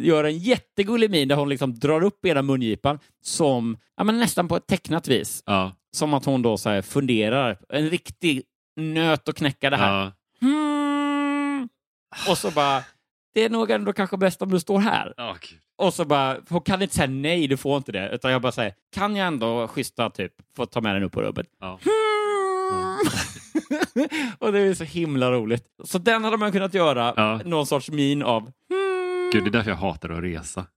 [0.00, 4.48] gör en jättegullig min där hon liksom drar upp ena mungipan som ja, men nästan
[4.48, 5.42] på ett tecknat vis.
[5.46, 5.72] ja.
[5.96, 7.58] Som att hon då så här funderar.
[7.68, 8.42] En riktig
[8.76, 10.04] nöt att knäcka det här.
[10.04, 10.12] Ja.
[10.40, 11.68] Hmm.
[12.28, 12.82] Och så bara,
[13.34, 15.14] det är nog ändå kanske bäst om du står här.
[15.40, 15.58] Gud.
[15.78, 18.10] Och så bara, hon kan inte säga nej, du får inte det.
[18.12, 21.22] Utan jag bara säger, kan jag ändå schyssta typ, få ta med den upp på
[21.22, 21.46] rummet?
[21.60, 21.78] Ja.
[24.38, 25.64] och det är så himla roligt.
[25.84, 27.40] Så den hade man kunnat göra, Ja.
[27.44, 28.50] någon sorts min av
[29.32, 30.66] Gud, det är därför jag hatar att resa.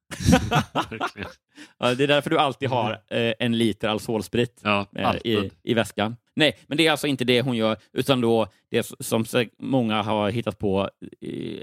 [1.80, 5.74] Ja, det är därför du alltid har eh, en liter Alsolsprit Ja, eh, i, i
[5.74, 6.16] väskan.
[6.36, 9.26] Nej, men det är alltså inte det hon gör, utan då det som
[9.60, 10.90] många har hittat på,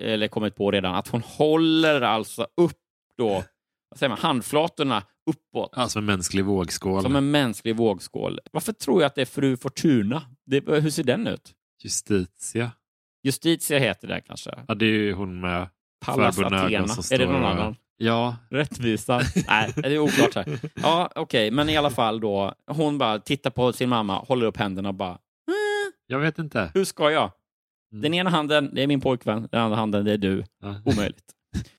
[0.00, 2.78] eller kommit på redan, att hon håller alltså upp
[3.16, 3.44] då,
[3.90, 5.72] vad säger man, handflatorna uppåt.
[5.76, 7.02] Ja, som en mänsklig vågskål.
[7.02, 8.40] Som en mänsklig vågskål.
[8.52, 10.22] Varför tror jag att det är fru Fortuna?
[10.46, 11.54] Det, hur ser den ut?
[11.84, 12.72] Justitia.
[13.22, 14.50] Justitia heter den kanske?
[14.68, 15.68] Ja, det är ju hon med
[16.06, 16.64] Pallas Athena.
[17.12, 17.76] Är det någon och- annan?
[18.00, 19.20] Ja, Rättvisa?
[19.48, 20.34] Nej, det är oklart.
[20.34, 20.58] Här.
[20.82, 22.54] Ja, okej, men i alla fall då.
[22.70, 26.70] Hon bara tittar på sin mamma, håller upp händerna och bara, "Eh, jag vet inte.
[26.74, 27.30] hur ska jag?
[27.92, 28.02] Mm.
[28.02, 29.48] Den ena handen, det är min pojkvän.
[29.52, 30.44] Den andra handen, det är du.
[30.62, 30.74] Ja.
[30.84, 31.24] Omöjligt.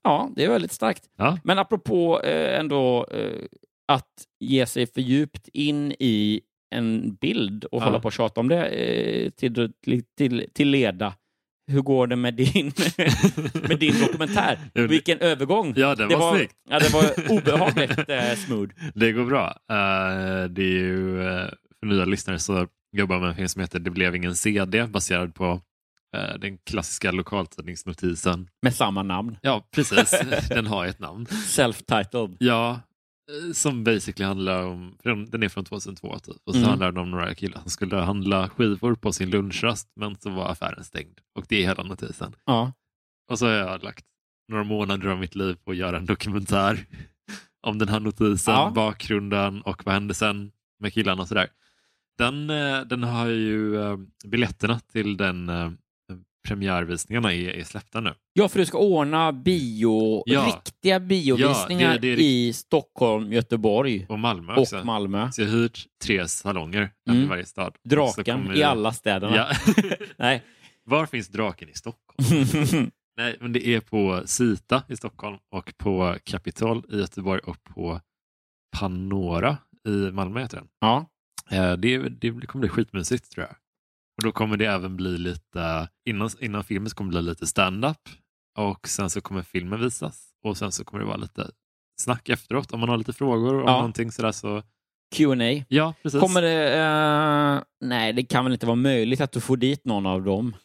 [0.02, 1.02] Ja, det är väldigt starkt.
[1.18, 1.38] Ja.
[1.44, 3.44] Men apropå eh, ändå eh,
[3.88, 4.08] att
[4.40, 6.40] ge sig för djupt in i
[6.74, 7.84] en bild och Ja.
[7.84, 9.72] hålla på och tjata om det eh, till,
[10.16, 11.14] till, till leda.
[11.70, 12.66] Hur går det med din,
[13.68, 14.58] med din dokumentär?
[14.88, 15.72] Vilken övergång!
[15.76, 16.54] Ja, det det var var, snyggt.
[16.70, 18.70] ja, det var obehagligt eh, smooth.
[18.94, 19.46] Det går bra.
[19.70, 21.48] Eh, det är ju, eh,
[21.80, 24.86] för nya lyssnare så jobbar jag med en film som heter Det blev ingen CD
[24.86, 25.60] baserad på
[26.16, 28.48] eh, den klassiska lokaltidningsnotisen.
[28.62, 29.36] Med samma namn.
[29.42, 30.20] Ja, precis.
[30.48, 31.26] den har ett namn.
[31.26, 32.36] Self-titled.
[32.38, 32.80] Ja,
[33.54, 36.36] som basically handlar om, den- är från 2002 typ.
[36.44, 36.68] Och så Mm.
[36.70, 40.48] handlar den om några killar som skulle handla skivor på sin lunchrast men så var
[40.48, 41.18] affären stängd.
[41.34, 42.34] Och det är hela notisen.
[42.46, 42.72] Ja.
[43.30, 44.04] Och så har jag lagt
[44.48, 46.86] några månader av mitt liv på att göra en dokumentär
[47.66, 48.72] om den här notisen, Ja.
[48.74, 51.48] bakgrunden och vad hände sen med killarna och sådär.
[52.18, 55.70] Den, eh, den har ju eh, biljetterna till den eh,
[56.48, 58.14] premiärvisningarna är, är släppta nu.
[58.32, 60.46] Ja, för du ska ordna bio, Ja.
[60.46, 64.78] riktiga biovisningar Ja, det- det rikt- i Stockholm, Göteborg Och Malmö också.
[64.78, 65.32] och Malmö.
[65.32, 67.22] Så jag har hyrt tre salonger, Mm.
[67.22, 67.74] i varje stad.
[67.84, 69.36] Draken kommer i alla städerna.
[69.36, 69.74] Ja.
[70.16, 70.42] Nej.
[70.84, 72.16] Var finns draken i Stockholm?
[73.16, 78.00] Nej, men det är på Sita i Stockholm och på Capitol i Göteborg och på
[78.78, 79.56] Panora
[79.88, 80.68] i Malmö heter den.
[80.80, 81.06] ja.
[81.50, 83.56] Eh, Det, det kommer bli skitmysigt tror jag.
[84.20, 87.46] Och då kommer det även bli lite, innan, innan filmen så kommer det bli lite
[87.46, 87.96] stand-up
[88.58, 91.50] och sen så kommer filmen visas och sen så kommer det vara lite
[92.00, 93.72] snack efteråt om man har lite frågor om Ja.
[93.76, 94.62] någonting sådär så.
[95.14, 95.64] Q&A.
[95.68, 96.20] Ja, precis.
[96.20, 96.74] Kommer det...
[96.78, 100.56] eh, nej, det kan väl inte vara möjligt att du får dit någon av dem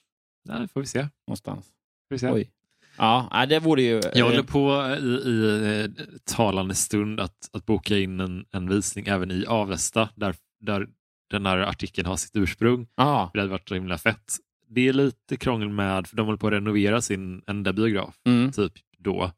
[0.46, 1.08] Nej, får vi se.
[1.28, 1.66] någonstans?
[2.08, 2.30] Får vi se.
[2.32, 2.52] Oj.
[2.98, 3.94] Ja, det vore ju...
[3.96, 8.70] Jag eh, håller på i, i eh, talande stund att, att boka in en, en
[8.70, 10.88] visning även i Avesta där, där
[11.30, 12.88] den här artikeln har sitt ursprung.
[12.96, 14.38] Ja, Det hade varit så himla fett.
[14.70, 18.52] Det är lite krångel med, för de håller på att renovera sin enda biograf mm.
[18.52, 19.32] typ då.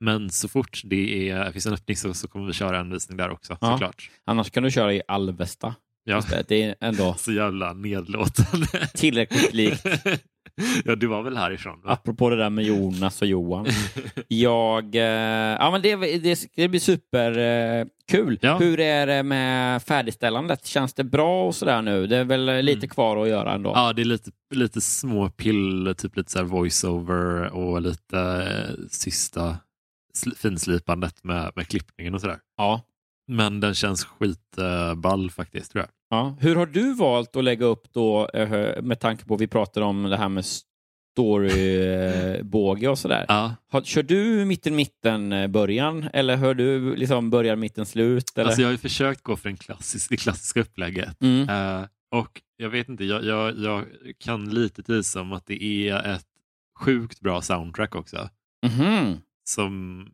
[0.00, 3.16] Men så fort det är, finns en öppning så, så kommer vi köra en visning
[3.16, 3.72] där också Ja.
[3.72, 4.10] såklart.
[4.24, 5.74] Annars kan du köra i Alvesta.
[6.04, 6.22] Ja.
[6.48, 8.66] Det, är ändå Så jävla nedlåtande.
[8.94, 9.84] tillräckligt likt.
[10.84, 11.80] ja, du var väl härifrån?
[11.84, 11.92] Va?
[11.92, 13.66] Apropå det där med Jonas och Johan.
[14.28, 18.32] Jag, eh, ja men det, det, det blir superkul.
[18.42, 18.48] Eh.
[18.50, 18.58] Ja.
[18.58, 20.66] Hur är det med färdigställandet?
[20.66, 22.06] Känns det bra och sådär nu?
[22.06, 22.88] Det är väl lite Mm.
[22.88, 23.72] kvar att göra ändå?
[23.74, 29.56] Ja, det är lite, lite små pill, typ lite så voice-over och lite eh, sista
[30.18, 32.38] sl- finslipandet med, med klippningen och sådär.
[32.56, 32.80] Ja.
[33.26, 36.18] Men den känns skitball faktiskt, tror jag.
[36.18, 36.36] ja.
[36.40, 39.86] Hur har du valt att lägga upp då, eh, med tanke på att vi pratade
[39.86, 40.44] om det här med
[41.64, 43.24] storybåge och sådär?
[43.28, 43.54] Ja.
[43.70, 48.38] Har, kör du mitten mitten eh, början eller hör du liksom början mitten slut?
[48.38, 48.44] Eller?
[48.46, 51.22] Alltså jag har ju försökt gå för den klassisk, det klassiska upplägget.
[51.22, 51.48] mm.
[51.48, 53.84] Eh, och jag vet inte, jag, jag, jag
[54.18, 56.26] kan lite tisa om att det är ett
[56.80, 58.28] sjukt bra soundtrack också.
[58.66, 59.16] Mhm.
[59.48, 60.06] Som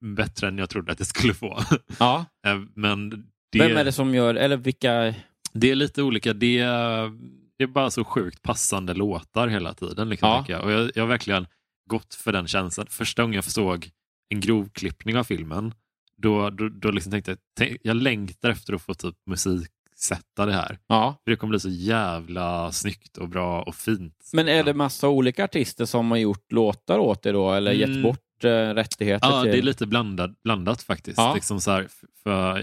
[0.00, 1.62] bättre än jag trodde att jag skulle få.
[1.98, 2.24] Ja.
[2.46, 3.10] Eh, Men
[3.52, 5.14] det, Vem är det som gör, eller vilka?
[5.52, 6.32] det är lite olika.
[6.32, 7.10] Det är,
[7.58, 10.08] det är bara så sjukt passande låtar hela tiden.
[10.08, 10.44] Liksom, Ja.
[10.48, 10.64] jag.
[10.64, 11.46] Och jag, jag har verkligen
[11.90, 12.86] gått för den känslan.
[12.90, 13.90] Första gången jag såg
[14.34, 15.74] en grovklippning av filmen,
[16.16, 20.52] då, då, då liksom tänkte jag tänk, jag längtar efter att få typ musiksätta det
[20.52, 20.78] här.
[20.86, 21.20] Ja.
[21.24, 24.30] För det kommer bli så jävla snyggt och bra och fint.
[24.32, 27.88] Men är det massa olika artister som har gjort låtar åt det då, eller gett
[27.88, 28.02] Mm.
[28.02, 29.52] bort eh, rättigheter Ja, till?
[29.52, 31.18] det är lite blandat, blandat faktiskt.
[31.18, 31.34] Ja.
[31.34, 31.88] Liksom så här,
[32.22, 32.58] för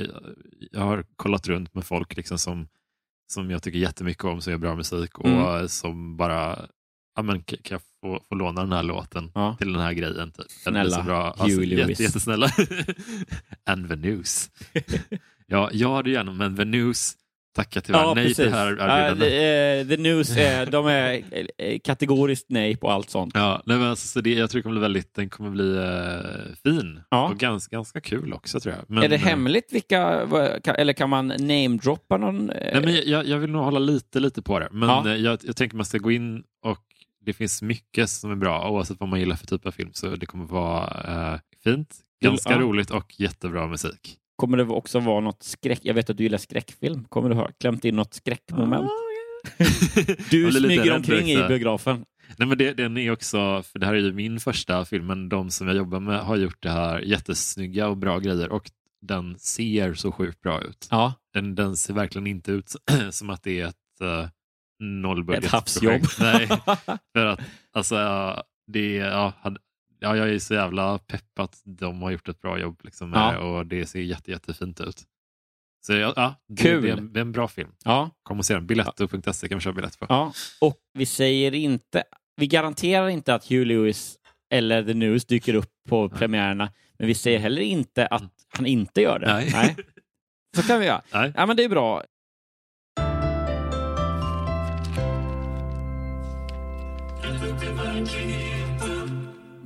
[0.71, 2.67] jag- har kollat runt med folk liksom som,
[3.31, 5.67] som jag tycker jättemycket om, som gör bra musik och Mm.
[5.69, 6.65] som bara,
[7.15, 9.55] ja men kan jag få, få låna den här låten Ja.
[9.57, 10.31] till den här grejen?
[10.31, 10.51] Typ.
[10.51, 11.21] Snälla så bra.
[11.37, 11.89] Huey Alltså, Lewis.
[11.89, 12.49] jätte, jättesnälla.
[13.65, 14.49] And Venus.
[15.47, 17.13] ja, jag hade gärna, men Venus
[17.55, 19.87] tackar tyvärr nej till det här Ja, erbjudandet.
[19.89, 23.31] the, the News är, de är kategoriskt nej på allt sånt.
[23.35, 25.77] Ja, nej, men alltså, så det, jag tror det kommer bli väldigt, den kommer bli
[25.77, 27.29] eh, fin Ja.
[27.29, 28.85] och ganska, ganska kul också tror jag.
[28.87, 30.01] Men, är det hemligt vilka,
[30.65, 32.49] eller kan man namedroppa någon?
[32.49, 34.67] eh, Nej, men jag, jag vill nog hålla lite, lite på det.
[34.71, 35.09] Men Ja.
[35.09, 36.79] eh, jag, jag tänker man ska gå in och
[37.25, 39.89] det finns mycket som är bra oavsett vad man gillar för typ av film.
[39.93, 42.59] Så det kommer vara eh, fint, ganska ja.
[42.59, 44.17] roligt och jättebra musik.
[44.35, 45.79] Kommer det också vara något skräck?
[45.83, 47.03] Jag vet att du gillar skräckfilm.
[47.03, 48.89] Kommer du ha klämt in något skräckmoment?
[49.57, 49.67] Jag
[50.31, 52.05] Du smyger omkring i biografen.
[52.37, 55.29] Nej, men det, den är också, för det här är ju min första film, men
[55.29, 58.71] de som jag jobbar med har gjort det här jättesnygga och bra grejer och
[59.01, 60.87] den ser så sjukt bra ut.
[60.91, 61.13] Ja.
[61.33, 62.75] Den, den ser verkligen inte ut
[63.11, 64.27] som att det är ett uh,
[64.79, 65.43] nollbudget.
[65.43, 66.01] Ett havsjobb.
[66.19, 66.47] Nej,
[67.13, 67.39] för att
[67.73, 69.59] alltså, ja, det, ja, hade-
[70.05, 73.19] ja, jag är så jävla pepp att de har gjort ett bra jobb liksom, med
[73.19, 73.31] Ja.
[73.31, 75.03] det och det ser jätte, jättefint ut.
[75.85, 76.81] Så ja, ja det, Kul.
[76.83, 77.69] Det, är en, det är en bra film.
[77.83, 78.09] ja.
[78.23, 78.67] Kom och se den.
[78.67, 80.05] Biletto.se kan man köpa biljett på.
[80.09, 82.03] Ja, och vi säger inte,
[82.35, 84.15] vi garanterar inte att Hugh Lewis
[84.53, 88.23] eller The News dyker upp på premiärerna, men vi säger heller inte att
[88.57, 89.27] han inte gör det.
[89.53, 89.75] Nej.
[90.55, 91.01] Så kan vi göra.
[91.13, 91.33] Nej.
[91.35, 92.03] Ja, men det är bra.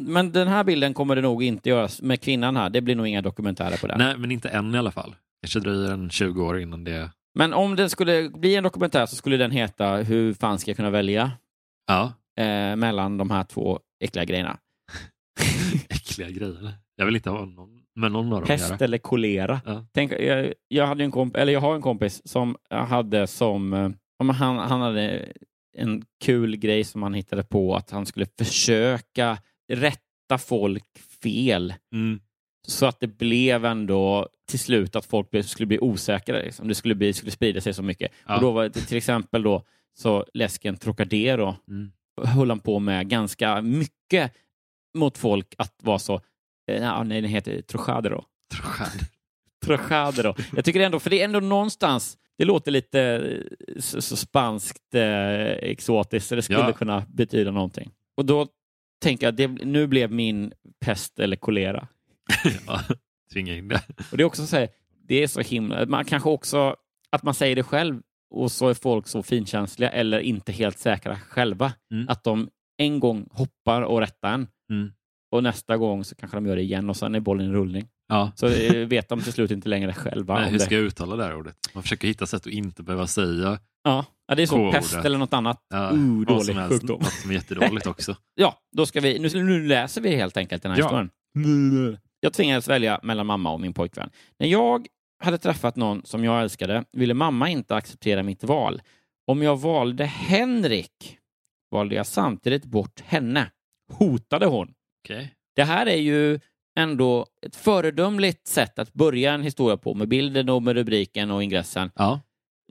[0.10, 2.69] Men den här bilden kommer det nog inte göras med kvinnan här.
[2.69, 3.98] Det blir nog inga dokumentärer på den.
[3.98, 5.15] Nej, men inte än i alla fall.
[5.41, 7.12] Kanske dröjer en 20 år innan det...
[7.36, 10.76] Men om det skulle bli en dokumentär så skulle den heta Hur fan ska jag
[10.78, 11.32] kunna välja
[11.88, 14.58] Ja, eh, mellan de här två äckliga grejerna?
[15.89, 16.74] äckliga grejer.
[16.95, 19.62] Jag vill inte ha någon med någon av dem Pest eller kolera.
[19.65, 19.86] Ja.
[19.93, 23.74] Tänk, jag, jag, hade en komp eller jag har en kompis som hade som...
[23.74, 23.89] eh,
[24.34, 25.26] Han, han hade
[25.78, 29.38] en kul grej som han hittade på att han skulle försöka
[29.69, 32.19] rätta folk fel Mm.
[32.67, 36.38] så att det blev ändå till slut att folk skulle bli osäkra.
[36.41, 36.67] Liksom.
[36.67, 38.12] Det skulle, bli, skulle sprida sig så mycket.
[38.27, 38.36] Ja.
[38.36, 39.63] Och då var det till exempel då
[39.99, 41.91] så läsken Trocadero Mm.
[42.25, 44.34] höll han på med ganska mycket
[44.97, 46.15] mot folk att vara så,
[46.71, 48.25] eh, ja, nej, den heter Trocadero.
[49.65, 50.36] Trocadero.
[50.55, 54.95] Jag tycker ändå, för det är ändå någonstans, det låter lite eh, så, så spanskt
[54.95, 56.73] eh, exotiskt, så det skulle Ja.
[56.73, 57.91] kunna betyda någonting.
[58.17, 58.47] Och då
[58.99, 60.53] tänker jag, det, nu blev min
[60.85, 61.88] pest eller kolera.
[62.67, 62.81] ja,
[63.33, 63.81] tvinga in det.
[64.12, 64.69] Och det är också så här,
[65.07, 66.75] det är så himla, man kanske också,
[67.09, 68.01] att man säger det själv
[68.35, 71.73] och så är folk så finkänsliga eller inte helt säkra själva.
[71.93, 72.09] Mm.
[72.09, 74.91] Att de en gång hoppar och rättar en Mm.
[75.31, 77.88] och nästa gång så kanske de gör det igen och sen är bollen i rullning.
[78.07, 78.31] Ja.
[78.35, 78.47] Så
[78.85, 80.33] vet de till slut inte längre själva.
[80.39, 81.55] Nej, hur ska jag uttala det här ordet?
[81.73, 84.47] Man försöker hitta sätt att inte behöva säga Ja, ja, det är.
[84.47, 84.73] K-ordet.
[84.81, 85.65] Pest eller något annat.
[85.69, 86.99] ja, uh, dålig som sjukdom.
[86.99, 88.15] Något som är jättedåligt också.
[88.35, 90.85] Ja, då ska vi, nu, nu läser vi helt enkelt den här Ja.
[90.85, 91.97] historien.
[92.19, 94.09] Jag tvingades välja mellan mamma och min pojkvän.
[94.39, 94.87] När jag
[95.23, 98.81] hade träffat någon som jag älskade ville mamma inte acceptera mitt val.
[99.27, 101.17] Om jag valde Henrik
[101.71, 103.51] valde jag samtidigt bort henne.
[103.93, 104.73] Hotade hon.
[105.05, 105.34] Okej.
[105.55, 106.39] Det här är ju
[106.80, 111.43] ändå ett föredömligt sätt att börja en historia på med bilden och med rubriken och
[111.43, 111.91] ingressen.
[111.95, 112.19] Ja.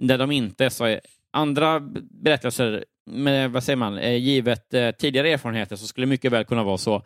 [0.00, 0.98] där de inte så...
[1.32, 1.80] Andra
[2.22, 6.44] berättelser, med, vad säger man, eh, givet eh, tidigare erfarenheter så skulle det mycket väl
[6.44, 7.02] kunna vara så.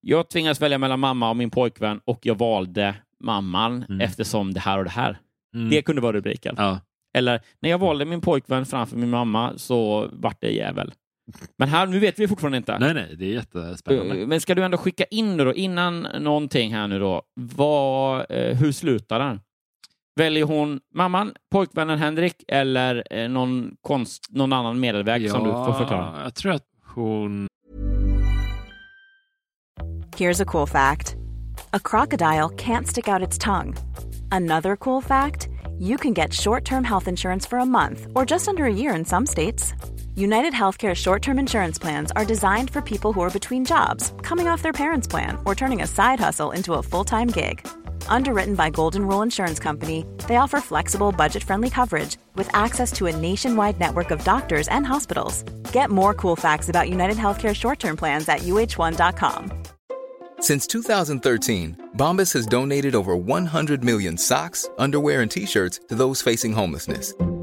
[0.00, 4.00] Jag tvingades välja mellan mamma och min pojkvän och jag valde mamman Mm.
[4.00, 5.18] eftersom det här och det här.
[5.54, 5.70] Mm.
[5.70, 6.54] Det kunde vara rubriken.
[6.58, 6.80] Ja.
[7.18, 10.92] Eller när jag valde min pojkvän framför min mamma så vart det jävel.
[11.58, 12.78] Men här, nu vet vi fortfarande inte.
[12.78, 14.14] Nej, nej, det är jättespännande.
[14.14, 18.56] Uh, Men ska du ändå skicka in då, innan någonting här nu då, vad, eh,
[18.56, 19.40] hur slutar den?
[20.16, 25.72] Väljer hon mamman, pojkvännen Henrik eller eh, någon, konst, någon annan medelväg som du får
[25.72, 26.22] förklara?
[26.22, 26.64] jag tror att
[26.94, 27.48] hon...
[30.16, 31.16] Here's a cool fact
[31.72, 33.74] a crocodile can't stick out its tongue.
[34.32, 35.48] Another cool fact
[35.78, 38.98] you can get short term health insurance for a month or just under a year
[38.98, 39.74] in some states.
[40.14, 44.48] United Healthcare short term insurance plans are designed for people who are between jobs, coming
[44.48, 47.60] off their parents' plan, or turning a side hustle into a full time gig.
[48.08, 53.06] Underwritten by Golden Rule Insurance Company, they offer flexible, budget friendly coverage with access to
[53.06, 55.42] a nationwide network of doctors and hospitals.
[55.72, 59.52] Get more cool facts about United Healthcare short term plans at uh1.com.
[60.40, 66.22] Since 2013, Bombas has donated over 100 million socks, underwear, and t shirts to those
[66.22, 67.14] facing homelessness.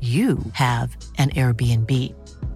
[0.00, 1.90] you have an Airbnb.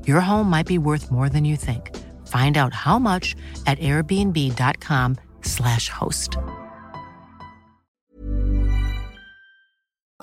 [0.06, 1.82] Your home might be worth more than you think.
[2.26, 6.30] Find out how much at airbnb.com/slash host.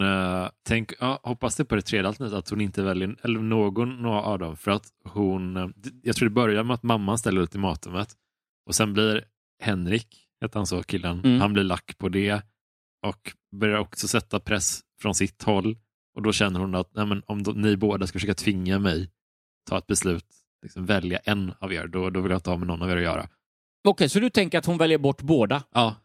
[0.01, 4.05] Eh, tänk, ja, hoppas det på det tredje alternativet, att hon inte väljer eller någon
[4.05, 4.57] av dem.
[4.57, 5.67] För att hon, eh,
[6.03, 8.09] jag tror det börjar med att mamman ställer ultimatumet
[8.65, 9.23] och sen blir
[9.63, 10.07] Henrik,
[10.41, 11.41] heter han så, killen, Mm.
[11.41, 12.41] han blir lack på det
[13.05, 15.77] och börjar också sätta press från sitt håll.
[16.15, 19.09] Och då känner hon att nej, men om de, ni båda ska försöka tvinga mig
[19.69, 20.25] ta ett beslut,
[20.61, 22.97] liksom välja en av er, då, då vill jag inte ha med någon av er
[22.97, 23.27] att göra.
[23.87, 25.63] Okej, så du tänker att hon väljer bort båda?
[25.73, 25.95] Ja,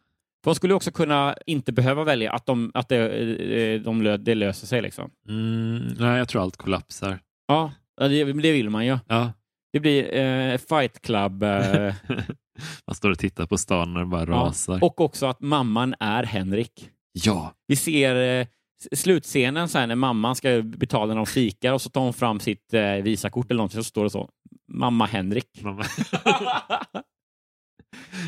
[0.45, 4.17] För hon skulle också kunna inte behöva välja, att, de, att det, eh, de, lö-
[4.17, 5.11] det löser sig liksom.
[5.29, 7.19] mm, nej, jag tror allt kollapsar.
[7.47, 8.99] Ja, det, det vill man ju.
[9.09, 9.33] Ja.
[9.73, 11.43] Det blir eh, fight club.
[11.43, 11.95] Eh,
[12.87, 14.33] Man står och tittar på stan när det bara ja.
[14.33, 14.85] rasar.
[14.85, 16.91] Och också att mamman är Henrik.
[17.13, 18.47] Ja, Vi ser eh,
[18.93, 22.41] slutscenen så här, när mamman ska betala när de fikar och så tar hon fram
[22.41, 24.29] sitt eh, Visakort eller någonting så står det så.
[24.73, 25.47] Mamma Henrik.
[25.63, 25.85] mamma.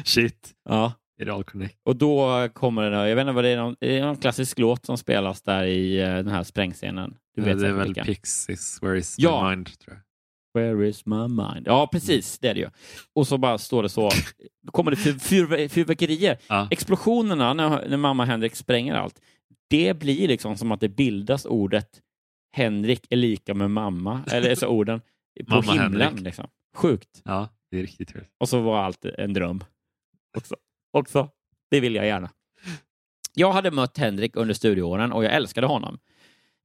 [0.05, 0.93] Shit, Ja.
[1.33, 1.79] all connect?
[1.85, 4.87] Och då kommer det, jag vet inte vad det är, någon, är någon klassisk låt
[4.87, 7.15] som spelas där i eh, den här sprängscenen.
[7.37, 7.95] Du vet det är väl.
[7.95, 9.43] Pixies, Where is Ja.
[9.51, 10.03] my mind, tror jag.
[10.55, 11.63] Where is my mind?
[11.67, 12.39] Ja, precis.
[12.39, 12.69] Det är det ju.
[13.15, 14.11] Och så bara står det så.
[14.63, 16.39] Då kommer det fyr, fyr, fyrverkerier.
[16.49, 16.69] Ja.
[16.71, 19.21] Explosionerna när, när mamma Henrik spränger allt.
[19.73, 22.01] Det blir liksom som att det bildas ordet
[22.57, 24.25] Henrik är lika med mamma.
[24.33, 25.01] Eller så orden
[25.49, 26.17] på Mamma himlen.
[26.17, 26.49] Liksom.
[26.77, 27.23] Sjukt.
[27.25, 28.25] Ja, det är riktigt kul.
[28.39, 29.65] Och så var allt en dröm.
[30.37, 30.57] Också.
[30.93, 31.29] också.
[31.71, 32.31] Det vill jag gärna.
[33.35, 35.99] Jag hade mött Henrik under studieåren och jag älskade honom.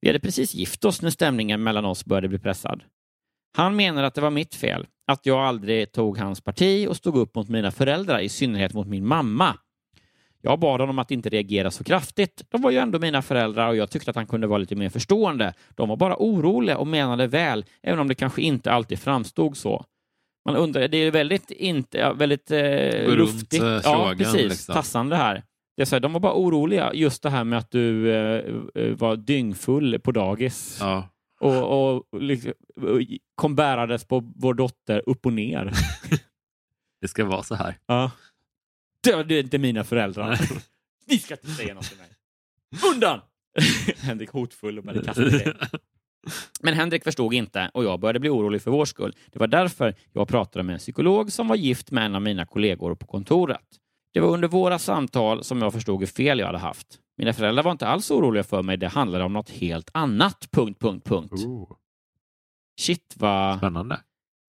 [0.01, 2.84] Vi hade precis gift oss när stämningen mellan oss började bli pressad.
[3.58, 7.18] Han menar att det var mitt fel, att jag aldrig tog hans parti och stod
[7.18, 9.58] upp mot mina föräldrar, i synnerhet mot min mamma.
[10.48, 12.43] Jag bad honom att inte reagera så kraftigt.
[12.50, 14.89] De var ju ändå mina föräldrar och jag tyckte att han kunde vara lite mer
[14.89, 15.54] förstående.
[15.76, 19.86] De var bara oroliga och menade väl, även om det kanske inte alltid framstod så.
[20.45, 23.64] Man undrar, det är väldigt, inte, väldigt eh, Runt, luftigt.
[23.64, 24.41] eh, ja, precis.
[24.41, 24.74] liksom.
[24.76, 25.43] Tassande här.
[25.76, 28.43] Det är så här, de var bara oroliga, just det här med att du eh,
[28.76, 31.08] eh, var dyngfull på dagis Ja.
[31.39, 32.54] och, och liksom,
[33.36, 35.72] kom bärades på vår dotter upp och ner.
[37.02, 37.76] Det ska vara så här.
[37.88, 38.12] Ja.
[39.28, 40.39] Det är inte mina föräldrar.
[41.05, 42.08] Ni ska inte säga något till mig.
[42.93, 43.20] Undan!
[43.97, 45.53] Henrik hotfull och började kasta sig.
[46.62, 49.16] Men Henrik förstod inte och jag började bli orolig för vår skull.
[49.32, 52.45] Det var därför jag pratade med en psykolog som var gift med en av mina
[52.45, 53.66] kollegor på kontoret.
[54.14, 56.88] Det var under våra samtal som jag förstod hur fel jag hade haft.
[57.18, 58.78] Mina föräldrar var inte alls oroliga för mig.
[58.78, 60.47] Det handlade om något helt annat.
[60.51, 61.34] Punkt, punkt, punkt.
[61.34, 61.72] Oh,
[62.80, 63.99] Shit vad spännande.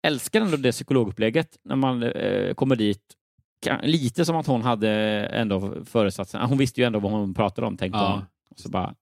[0.07, 3.03] älskar ändå det psykologupplägget när man eh, kommer dit.
[3.83, 4.91] Lite som att hon hade
[5.27, 6.41] ändå föresatsen.
[6.41, 8.13] Hon visste ju ändå vad hon pratade om, tänkte Ja.
[8.13, 8.25] hon.
[8.51, 8.95] Och så bara,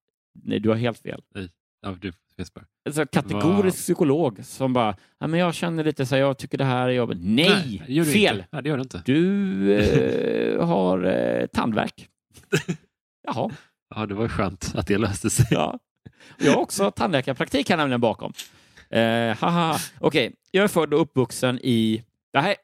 [0.45, 1.23] nej, du har helt fel.
[1.83, 2.13] Ja, du.
[2.87, 6.59] Alltså, kategorisk Vad- psykolog som bara, ja, men jag känner lite så här, jag tycker
[6.59, 7.19] det här är jobbigt.
[7.21, 8.37] Nej, du fel!
[8.37, 8.49] Inte.
[8.53, 9.03] Nej, det gör du inte.
[9.05, 12.09] Du eh, har eh, tandvärk.
[13.27, 13.51] Jaha,
[13.95, 15.47] Ja, det var skönt att det löste sig.
[15.51, 15.79] ja.
[16.39, 18.33] Jag har också tandläkarpraktik här nämligen bakom.
[18.91, 19.77] Eh, haha.
[19.99, 22.05] Okej, jag är född och uppvuxen i...
[22.33, 22.57] Det här är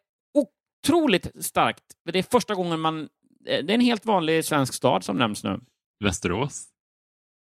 [0.89, 1.85] otroligt starkt.
[2.05, 3.01] Det är första gången man...
[3.01, 5.61] eh, Det är en helt vanlig svensk stad som nämns nu.
[6.05, 6.65] Västerås?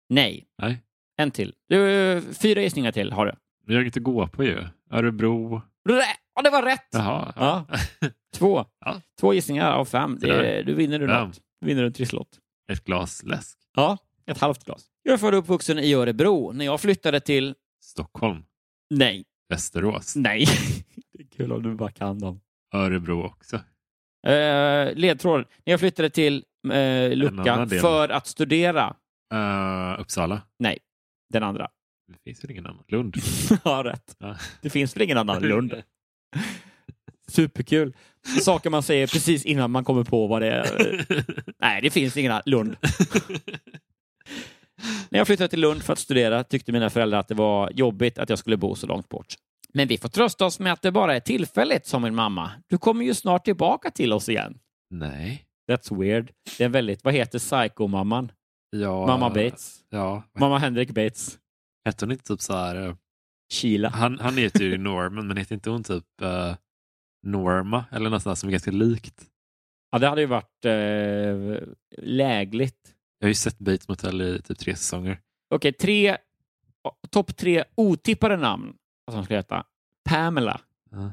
[0.09, 0.82] Nej, Nej.
[1.16, 1.55] en till.
[1.68, 3.32] Du, fyra gissningar till har du.
[3.66, 4.64] Vi har inget att gå på ju.
[4.90, 5.62] Örebro?
[5.88, 6.03] Rä-
[6.34, 6.88] Ja, det var rätt!
[6.92, 7.32] Jaha.
[7.36, 7.66] Ja.
[8.34, 8.64] Två.
[8.80, 9.01] Ja.
[9.20, 10.18] Två gissningar av fem.
[10.20, 11.40] Det, du vinner du något.
[11.61, 12.28] Du vinner en trisslott.
[12.72, 13.59] Ett glas läsk?
[13.76, 14.86] Ja, ett halvt glas.
[15.03, 16.53] Jag är född och uppvuxen i Örebro.
[16.53, 17.55] När jag flyttade till...
[17.80, 18.44] Stockholm?
[18.90, 19.24] Nej.
[19.49, 20.16] Västerås?
[20.16, 20.47] Nej.
[21.12, 22.40] Det är kul om du bara kan dem.
[22.74, 23.56] Örebro också?
[24.26, 25.44] Eh, ledtråd.
[25.64, 27.80] När jag flyttade till eh, Lucka annan del.
[27.80, 28.96] för att studera.
[29.34, 30.42] Uh, Uppsala?
[30.58, 30.78] Nej,
[31.32, 31.68] den andra.
[32.08, 32.84] Det finns väl ingen annan?
[32.88, 33.16] Lund?
[33.64, 34.16] ja, rätt.
[34.18, 34.36] Ja.
[34.62, 35.82] Det finns väl ingen annan Lund?
[37.28, 37.96] Superkul.
[38.42, 41.06] Saker man säger precis innan man kommer på vad det är.
[41.58, 42.76] Nej, det finns ingen annan Lund.
[45.08, 48.18] När jag flyttade till Lund för att studera tyckte mina föräldrar att det var jobbigt
[48.18, 49.34] att jag skulle bo så långt bort.
[49.74, 52.50] Men vi får trösta oss med att det bara är tillfälligt, sa min mamma.
[52.66, 54.58] Du kommer ju snart tillbaka till oss igen.
[54.90, 55.42] Nej.
[55.70, 56.32] That's weird.
[56.58, 58.32] Det är väldigt, vad heter psycho-mamman?
[58.70, 59.80] Ja, Mamma Bates.
[59.90, 60.22] Ja.
[60.38, 61.38] Mamma Henrik Bates.
[61.84, 62.76] Hette hon inte typ så här...
[62.88, 62.94] eh,
[63.52, 63.88] Kila.
[63.88, 66.54] Han, han heter ju Norman, men heter inte hon typ eh,
[67.26, 67.84] Norma?
[67.92, 69.22] Eller något sånt som är ganska likt.
[69.90, 72.94] Ja, det hade ju varit eh, lägligt.
[73.18, 75.20] Jag har ju sett Bates Motel i typ tre säsonger.
[75.54, 76.16] Okej, tre,
[77.10, 78.74] topp tre otippade namn.
[79.11, 79.64] Som ska heta.
[80.09, 80.61] Pamela.
[80.90, 80.98] Ja.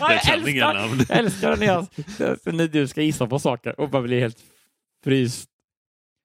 [0.00, 1.04] jag, Jag älskar, namn.
[1.08, 1.86] jag älskar när, jag,
[2.54, 4.38] när du ska gissa på saker och bara blir helt
[5.04, 5.48] fryst.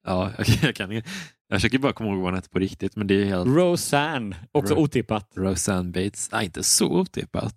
[0.08, 0.92] Ja, jag, jag kan.
[0.92, 1.04] Jag
[1.54, 4.76] försöker bara komma ihåg vad hon hette på riktigt, men det är helt Roseanne, också
[4.76, 5.32] Ro- otippat.
[5.36, 6.32] Roseanne Bates.
[6.32, 7.56] Nej, inte så otippat.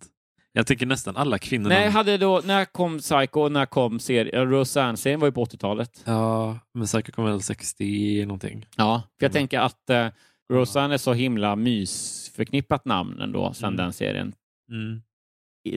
[0.52, 1.68] Jag tänker nästan alla kvinnor.
[1.68, 4.50] Nej, hade då, när kom Psycho och när kom serien?
[4.50, 6.02] Roseanne-serien var ju på 80-talet.
[6.04, 8.66] Ja, men säkert kommer väl 60 någonting.
[8.76, 9.32] Ja, för jag Mm.
[9.32, 9.90] tänker att
[10.52, 13.76] Roseanne är så himla mysförknippat namn ändå sen Mm.
[13.76, 14.34] den serien.
[14.70, 15.02] Mm.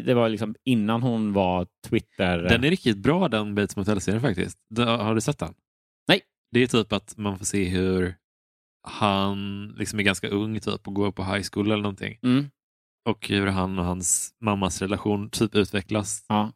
[0.05, 2.37] Det var liksom innan hon var Twitter...
[2.37, 4.57] Den är riktigt bra den Bates Motel-serien faktiskt.
[4.77, 5.53] Har du sett den?
[6.07, 6.21] Nej.
[6.51, 8.15] Det är typ att man får se hur
[8.87, 12.19] han liksom är ganska ung typ och går på high school eller någonting.
[12.23, 12.45] Mm.
[13.09, 16.25] Och hur han och hans mammas relation typ utvecklas.
[16.27, 16.51] Ja.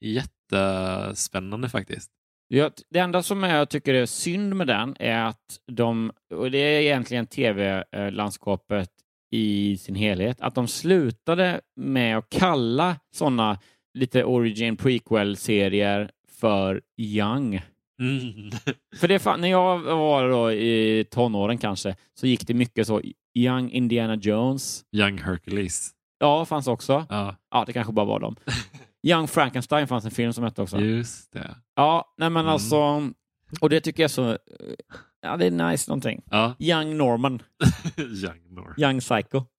[0.00, 2.10] Jättespännande faktiskt.
[2.54, 6.58] Jag, det enda som jag tycker är synd med den är att de, och det
[6.58, 8.88] är egentligen tv-landskapet
[9.30, 13.58] i sin helhet, att de slutade med att kalla sådana
[13.98, 17.60] lite origin prequel-serier för young.
[18.00, 18.50] Mm.
[18.96, 23.02] För det fan, när jag var då i tonåren kanske, så gick det mycket så
[23.34, 24.84] Young Indiana Jones.
[24.92, 25.90] Young Hercules.
[26.18, 27.06] Ja, fanns också.
[27.08, 28.36] Ja, Ja, det kanske bara var dem.
[29.02, 30.80] Young Frankenstein fanns en film som hette också.
[30.80, 31.54] just det.
[31.76, 32.52] Ja, nej men Mm.
[32.52, 33.10] alltså,
[33.60, 34.36] och det tycker jag så, eh,
[35.22, 36.22] ja det är nice någonting.
[36.30, 36.54] Ja.
[36.58, 37.42] Young Norman,
[37.96, 38.74] Young Nor.
[38.78, 39.44] Young Psycho.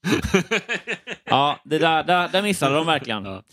[1.26, 3.26] Ja, det där, där, där missade de verkligen.
[3.26, 3.44] Ja.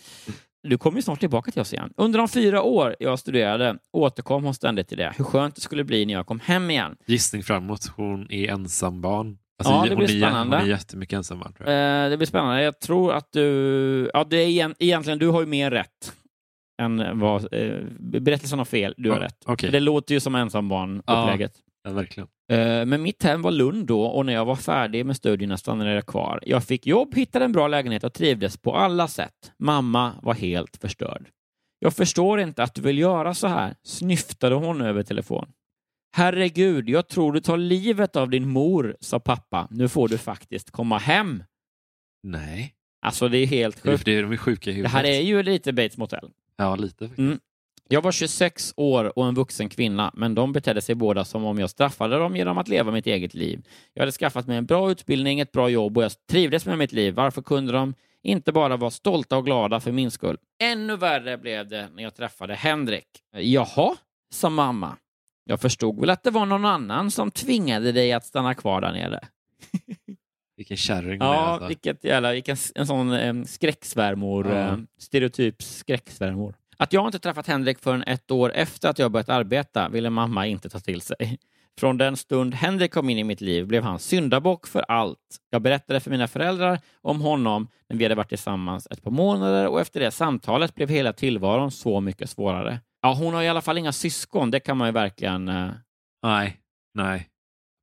[0.62, 1.92] Du kommer ju snart tillbaka till oss igen.
[1.96, 5.12] Under de fyra år jag studerade återkom hon ständigt till det.
[5.16, 6.96] Hur skönt det skulle bli när jag kom hem igen.
[7.06, 7.86] Gissning framåt.
[7.96, 9.38] Hon är ensambarn.
[9.60, 10.56] Alltså, Ja, det blir är, spännande.
[10.56, 11.52] hon är jättemycket ensambarn.
[11.52, 12.04] Tror jag.
[12.04, 12.62] Eh, det blir spännande.
[12.62, 14.10] Jag tror att du...
[14.14, 16.12] Ja, det är igen, egentligen, du har ju mer rätt
[16.82, 17.54] än vad...
[17.54, 19.60] Eh, berättelsen har fel, du har Ja, rätt.
[19.60, 21.38] För Det låter ju som ensambarn, Ja.
[21.84, 22.28] Ja, verkligen.
[22.52, 25.92] Eh, Men mitt hem var Lund då och när jag var färdig med studierna stannade
[25.94, 26.40] jag kvar.
[26.46, 29.52] Jag fick jobb, hittade en bra lägenhet och trivdes på alla sätt.
[29.58, 31.28] Mamma var helt förstörd.
[31.78, 35.48] Jag förstår inte att du vill göra så här, snyftade hon över telefon.
[36.12, 39.68] Herregud, jag tror du tar livet av din mor, sa pappa.
[39.70, 41.42] Nu får du faktiskt komma hem.
[42.22, 42.74] Nej.
[43.02, 44.04] Alltså, det är helt Det är sjukt.
[44.04, 44.92] det de är sjuka i Det huvudet.
[44.92, 46.30] här är ju lite Bates Motel.
[46.56, 47.18] Ja, lite faktiskt.
[47.18, 47.38] Mm.
[47.88, 51.58] Jag var 26 år och en vuxen kvinna, men de betedde sig båda som om
[51.58, 53.66] jag straffade dem genom att leva mitt eget liv.
[53.94, 56.92] Jag hade skaffat mig en bra utbildning, ett bra jobb och jag trivdes med mitt
[56.92, 57.14] liv.
[57.14, 60.36] Varför kunde de inte bara vara stolta och glada för min skull?
[60.62, 63.06] Ännu värre blev det när jag träffade Henrik.
[63.36, 63.96] Jaha,
[64.34, 64.96] sa mamma.
[65.44, 68.92] Jag förstod väl att det var någon annan som tvingade dig att stanna kvar där
[68.92, 69.20] nere.
[70.56, 71.68] Vilken kärring Ja, alltså.
[71.68, 74.56] vilket jävla, vilken, en sån eh, skräcksvärmor, Ja.
[74.58, 76.54] eh, stereotyp skräcksvärmor.
[76.76, 80.46] Att jag inte träffat Henrik förrän ett år efter att jag börjat arbeta ville mamma
[80.46, 81.38] inte ta till sig.
[81.78, 85.18] Från den stund Henrik kom in i mitt liv blev han syndabock för allt.
[85.50, 89.68] Jag berättade för mina föräldrar om honom när vi hade varit tillsammans ett par månader
[89.68, 92.80] och efter det samtalet blev hela tillvaron så mycket svårare.
[93.02, 95.48] Ja, hon har i alla fall inga syskon, det kan man ju verkligen...
[95.48, 95.70] eh,
[96.22, 96.60] Nej,
[96.94, 97.26] nej.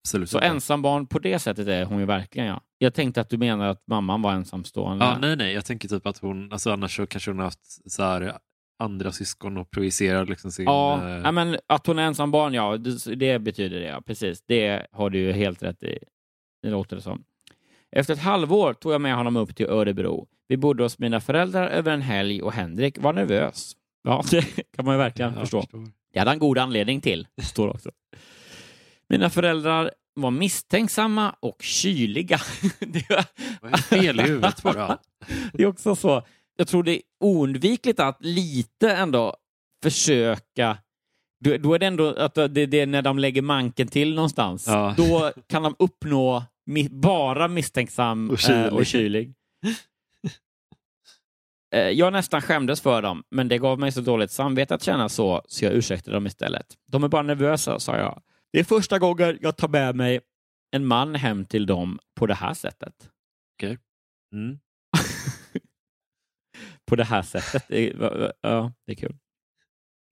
[0.07, 0.47] Absolut Så inte.
[0.47, 2.61] ensambarn på det sättet är hon ju verkligen, ja.
[2.78, 5.05] Jag tänkte att du menar att mamman var ensamstående.
[5.05, 5.53] Ja, nej, nej.
[5.53, 8.38] Jag tänker typ att hon, alltså annars så kanske hon har haft så här
[8.80, 10.65] andra syskon och projicerar liksom sin...
[10.65, 14.01] Ja, eh, ja, men att hon är ensambarn, ja, det, det betyder det, ja.
[14.01, 14.41] Precis.
[14.47, 15.99] Det har du ju helt rätt i.
[16.61, 17.24] Det låter det som.
[17.91, 20.28] Efter ett halvår tog jag med honom upp till Örebro.
[20.47, 23.74] Vi bodde hos mina föräldrar över en helg och Henrik var nervös.
[24.08, 24.41] Ja, det
[24.76, 25.62] kan man ju verkligen jag förstå.
[25.62, 25.88] förstår.
[26.14, 27.91] Det hade han god anledning till, står också.
[29.10, 32.39] Mina föräldrar var misstänksamma och kyliga.
[32.80, 33.26] Det var-
[33.62, 34.97] Vad fel i huvudet på det?
[35.53, 36.24] det är också så.
[36.58, 39.36] Jag tror det är oundvikligt att lite ändå
[39.84, 40.78] försöka
[41.43, 44.68] då, då är det ändå att det, det är när de lägger manken till någonstans.
[44.68, 44.93] Ja.
[44.97, 48.66] Då kan de uppnå mi, bara misstänksam Och kylig.
[48.66, 49.34] eh, och kylig.
[51.76, 55.09] Eh, Jag nästan skämdes för dem, men det gav mig så dåligt samvete att känna
[55.09, 56.65] så, så jag ursäktade dem istället.
[56.88, 58.22] De är bara nervösa, sa jag.
[58.53, 60.20] Det är första gången jag tar med mig
[60.72, 63.09] en man hem till dem på det här sättet.
[64.34, 64.59] Mm.
[66.86, 67.65] på det här sättet.
[68.41, 69.15] Ja, det är kul.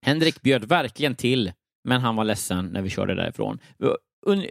[0.05, 1.51] Henrik bjöd verkligen till,
[1.83, 3.59] men han var ledsen när vi körde därifrån.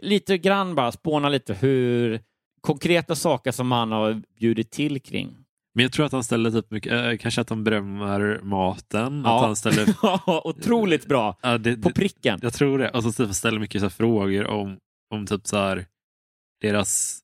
[0.01, 2.21] Lite grann bara, spåna lite hur
[2.61, 5.44] konkreta saker som han har bjudit till kring.
[5.75, 9.21] Men jag tror att han ställer typ mycket, eh, kanske att han berömmer maten.
[9.25, 9.35] Ja.
[9.37, 9.85] Att han ställer,
[10.47, 11.37] Otroligt bra.
[11.41, 12.39] ja, det, På pricken.
[12.41, 12.89] jag tror det.
[12.89, 14.77] Och så typ ställer mycket så frågor om,
[15.13, 15.85] om typ så här,
[16.61, 17.19] deras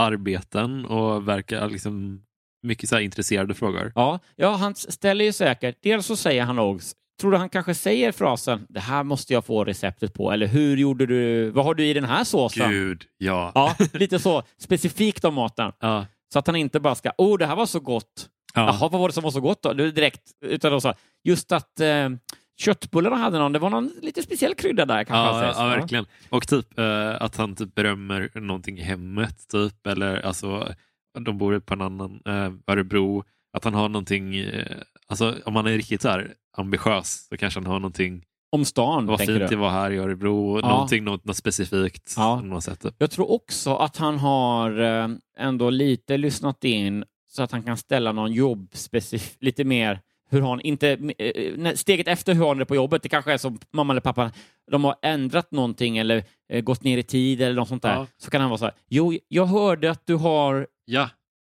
[0.00, 2.22] arbeten och verkar liksom
[2.62, 3.92] mycket så här intresserade frågor.
[3.94, 5.76] Ja, ja, han ställer ju säkert...
[5.82, 6.96] Dels så säger han också...
[7.20, 10.76] Tror du han kanske säger frasen det här måste jag få receptet på eller hur
[10.76, 11.50] gjorde du...
[11.50, 12.70] Vad har du i den här såsen?
[12.70, 13.52] Gud, ja.
[13.54, 15.72] Ja, lite så specifikt om maten.
[15.80, 16.06] Ja.
[16.34, 18.28] Så att han inte bara ska, oh det här var så gott.
[18.54, 18.66] Ja.
[18.66, 19.72] Jaha, vad var det som var så gott då?
[19.72, 22.08] Direkt, utan då så, just att eh,
[22.56, 25.36] köttbullarna hade någon, det var någon lite speciell krydda där kanske.
[25.36, 25.58] Ja, sägs.
[25.58, 26.06] ja, verkligen.
[26.30, 29.86] Och typ eh, att han typ berömmer någonting i hemmet, typ.
[29.86, 30.74] Eller alltså,
[31.18, 33.24] de bor på en annan eh, Örebro.
[33.52, 34.76] Att han har någonting, eh,
[35.06, 38.24] alltså om han är riktigt så här ambitiös så kanske han har någonting,
[38.54, 39.46] Om stan, vad fint du?
[39.46, 40.68] det var här i Örebro, Ja.
[40.68, 42.14] någonting, något, något specifikt.
[42.16, 42.42] Ja.
[42.82, 42.94] typ.
[42.98, 47.76] Jag tror också att han har eh, ändå lite lyssnat in så att han kan
[47.76, 50.00] ställa någon jobbspecifik, lite mer
[50.30, 50.88] hur har han, inte,
[51.18, 53.92] eh, när- steget efter hur har han det på jobbet, det kanske är som mamma
[53.92, 54.30] eller pappa,
[54.70, 57.94] de har ändrat någonting eller eh, gått ner i tid eller något sånt där.
[57.94, 58.06] Ja.
[58.18, 61.08] Så kan han vara så här, jo, jag hörde att du har Ja,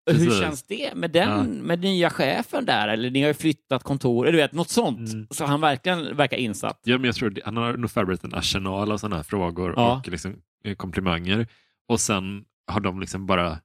[0.05, 0.39] Hur Precis.
[0.39, 1.43] känns det med den, Ja.
[1.43, 2.87] med nya chefen där?
[2.87, 5.13] Eller ni har ju flyttat kontor, eller du vet, något sånt.
[5.13, 5.27] Mm.
[5.29, 6.79] Så han verkligen verkar insatt.
[6.83, 9.73] Ja, men jag tror det, han har nog förberett en arsenal av sådana här frågor
[9.77, 9.97] Ja.
[9.97, 10.35] och liksom,
[10.65, 11.47] eh, komplimanger.
[11.87, 13.59] Och sen har de liksom bara,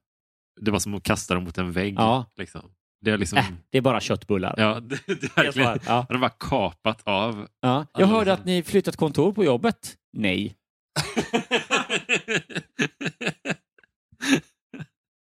[0.61, 1.95] det var som att kasta dem mot en vägg.
[1.97, 2.25] Ja.
[2.37, 2.61] Liksom.
[3.01, 4.53] Det är liksom, Äh, det är bara köttbullar.
[4.57, 5.93] ja, det, det är verkligen, ja.
[5.93, 7.47] han har bara kapat av.
[7.61, 7.85] Ja.
[7.97, 9.95] Jag hörde liksom- att ni flyttat kontor på jobbet.
[10.13, 10.55] Nej.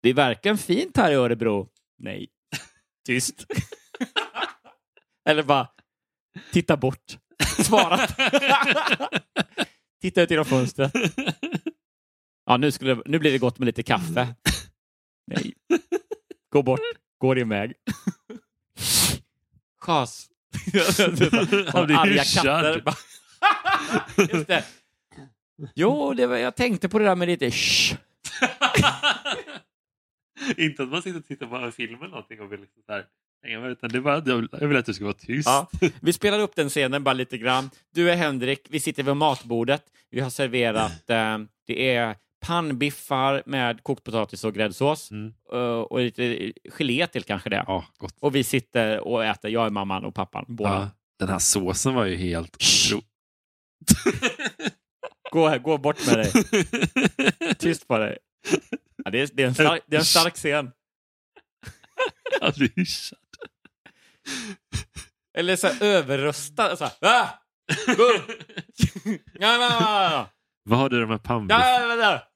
[0.03, 1.69] Det är verkligen fint här i Örebro.
[1.97, 2.27] Nej.
[3.05, 3.45] Tyst.
[5.29, 5.67] Eller bara,
[6.51, 7.17] titta bort.
[7.65, 8.07] Svara.
[10.01, 10.91] titta ut genom fönstret.
[12.45, 14.35] Ja, nu, skulle, nu blir det gott med lite kaffe.
[15.27, 15.53] Nej.
[16.49, 16.79] Gå bort.
[17.17, 17.73] Gå din väg.
[19.81, 20.29] Chas.
[21.73, 22.95] Han blir hyschad.
[24.17, 24.65] Just det.
[25.75, 27.95] Jo, det var, jag tänkte på det där med lite shh.
[30.57, 32.91] Inte att man sitter och tittar på en film eller någonting och vill liksom så
[32.93, 33.05] här,
[33.47, 33.97] inte, det
[34.29, 35.47] jag vill- jag vill att du ska vara tyst.
[35.49, 35.69] Ja.
[36.01, 37.69] Vi spelar upp den scenen bara lite grann.
[37.93, 39.83] Du är Henrik, vi sitter vid matbordet.
[40.09, 41.37] Vi har serverat, eh,
[41.67, 42.15] det är
[42.45, 45.11] pannbiffar med kokt potatis och gräddsås.
[45.11, 45.33] Mm.
[45.53, 47.63] Eh, och lite gelé till kanske det.
[47.67, 48.15] Ja, gott.
[48.19, 50.69] Och vi sitter och äter, jag är mamman och pappan, båda.
[50.73, 50.89] Ja,
[51.19, 52.57] den här såsen var ju helt.
[55.31, 56.31] Gå, här, gå bort med dig.
[57.55, 58.17] Tyst på dig.
[59.03, 60.71] Ja, det, är, det, är en stark, det är en stark scen.
[62.41, 63.19] Är hyschad.
[65.37, 66.77] Eller så här överröstad.
[66.77, 67.27] Så här, ah!
[69.33, 70.29] Ja, ja, ja,
[70.63, 72.27] Vad har du de här ja.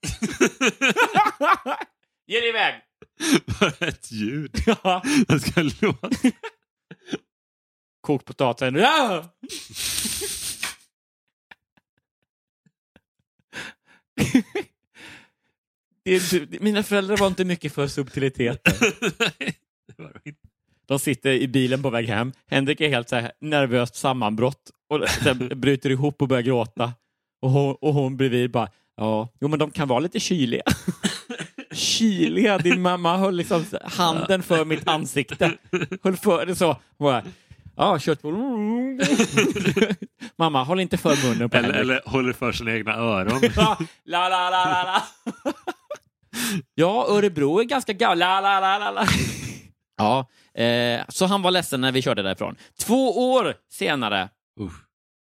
[2.26, 2.74] Ge dig iväg!
[3.60, 4.62] Bara ett ljud.
[4.66, 5.02] Ja.
[5.28, 6.10] Den ska låta.
[8.00, 8.74] Kokt potatisen.
[8.74, 9.24] Ja!
[16.08, 18.72] Det inte- Mina föräldrar var inte mycket för subtiliteter.
[19.96, 20.34] Det det.
[20.88, 22.32] De sitter i bilen på väg hem.
[22.50, 26.92] Henrik är helt så här nervöst sammanbrott och sen bryter ihop och börjar gråta.
[27.42, 30.62] Och hon, och hon bredvid bara, ja, jo men de kan vara lite kyliga.
[31.72, 32.58] kyliga?
[32.58, 35.52] Din mamma höll liksom handen för mitt ansikte.
[36.02, 36.76] Höll för det så.
[36.98, 37.24] Bara,
[37.76, 38.34] ja, köttboll.
[40.38, 43.40] mamma, håll inte för munnen på Eller, eller håller för sina egna öron.
[43.56, 45.02] La, la, la, la, la.
[46.74, 48.18] Ja, Örebro är ganska gammalt.
[48.18, 49.06] La, la, la, la, la.
[49.96, 50.28] Ja,
[50.62, 52.56] eh, så han var ledsen när vi körde därifrån.
[52.80, 54.28] Två år senare,
[54.60, 54.72] Usch.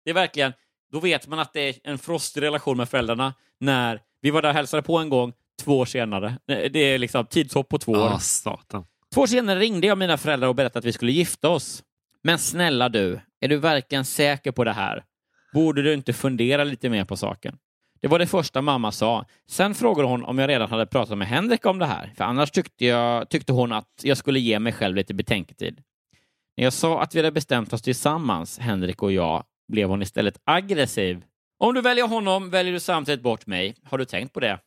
[0.06, 0.54] det är verkligen,
[0.92, 4.50] då vet man att det är en frostig relation med föräldrarna när vi var där
[4.50, 5.34] och hälsade på en gång,
[5.64, 6.28] två år senare.
[6.28, 8.18] Eh, Det är liksom tidshopp på två år.
[8.20, 8.86] Satan.
[9.14, 11.84] Två år senare ringde jag mina föräldrar och berättade att vi skulle gifta oss.
[12.24, 15.04] Men snälla du, är du verkligen säker på det här?
[15.54, 17.58] Borde du inte fundera lite mer på saken?
[18.04, 19.26] Det var det första mamma sa.
[19.48, 22.52] Sen frågade hon om jag redan hade pratat med Henrik om det här, för annars
[22.52, 25.82] tyckte, jag, tyckte hon att jag skulle ge mig själv lite betänketid.
[26.58, 30.40] När jag sa att vi hade bestämt oss tillsammans, Henrik och jag, blev hon istället
[30.44, 31.24] aggressiv.
[31.60, 33.76] Om du väljer honom väljer du samtidigt bort mig.
[33.84, 34.60] Har du tänkt på det?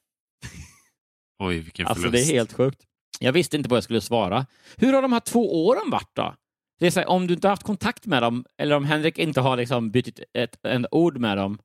[1.39, 2.05] Oj, vilken förlust.
[2.05, 2.81] Alltså det är helt sjukt.
[3.21, 4.47] Jag visste inte vad jag skulle svara.
[4.77, 6.35] Hur har de här två åren varit då?
[6.79, 9.19] Det är så här, om du inte har haft kontakt med dem, eller om Henrik
[9.19, 11.59] inte har liksom bytt ett, ett ord med dem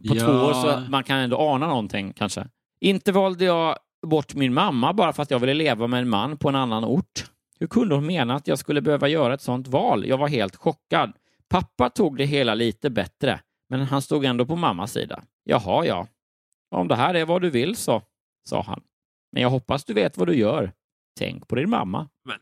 [0.00, 0.24] på Ja.
[0.26, 2.48] två år, så man kan ändå ana någonting kanske.
[2.80, 3.76] Inte valde jag
[4.06, 6.84] bort min mamma bara för att jag ville leva med en man på en annan
[6.84, 7.24] ort.
[7.60, 10.06] Hur kunde hon mena att jag skulle behöva göra ett sånt val?
[10.06, 11.12] Jag var helt chockad.
[11.48, 15.22] Pappa tog det hela lite bättre, men han stod ändå på mammas sida.
[15.44, 16.06] Jaha, ja.
[16.70, 18.02] Om det här är vad du vill så,
[18.48, 18.80] sa han.
[19.32, 20.72] Men jag hoppas du vet vad du gör.
[21.18, 22.08] Tänk på din mamma.
[22.24, 22.38] Men-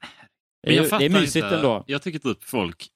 [0.85, 1.57] fattar det är mysigt inte.
[1.57, 1.85] ändå.
[1.87, 2.87] Jag tycker typ folk,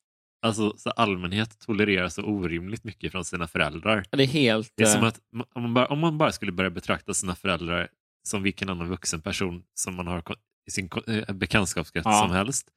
[0.42, 4.04] alltså så allmänhet tolererar så orimligt mycket från sina föräldrar.
[4.10, 4.72] Det är helt...
[4.76, 5.20] Det är som eh, att
[5.54, 7.88] om man, bara, om man bara skulle börja betrakta sina föräldrar
[8.28, 10.22] som vilken annan vuxen person som man har
[10.68, 12.18] i sin eh, bekantskapskrets Ja.
[12.18, 12.68] som helst.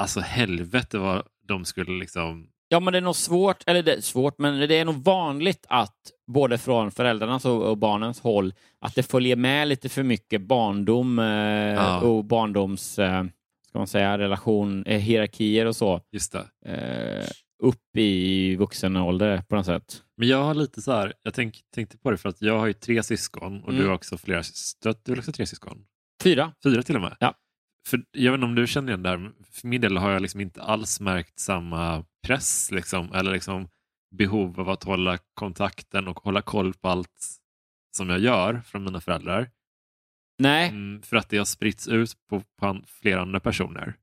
[0.00, 2.48] Alltså helvete vad de skulle liksom...
[2.68, 5.66] Ja, men det är nog svårt, eller det är svårt, men det är nog vanligt
[5.68, 5.96] att
[6.32, 11.18] både från föräldrarnas och, och barnens håll att det följer med lite för mycket barndom
[11.18, 11.24] eh,
[11.74, 12.00] Ja.
[12.00, 13.24] och barndoms, eh,
[13.74, 16.42] ska man säga, relation, eh, hierarkier och så Just eh,
[17.62, 20.02] upp i vuxen ålder på något sätt.
[20.16, 22.66] Men jag har lite så här, jag tänk, tänkte på det för att jag har
[22.66, 23.80] ju tre syskon och Mm.
[23.80, 24.42] du har också flera.
[25.04, 25.86] Du har också tre syskon?
[26.22, 26.52] Fyra.
[26.64, 27.16] Fyra till och med?
[27.20, 27.34] Ja.
[27.88, 30.22] För, jag vet inte om du känner igen det men för min del har jag
[30.22, 33.68] liksom inte alls märkt samma press liksom, eller liksom
[34.16, 37.26] behov av att hålla kontakten och hålla koll på allt
[37.96, 39.50] som jag gör från mina föräldrar.
[40.38, 43.94] Nej, Mm, för att det har spritts ut på, på flera andra personer.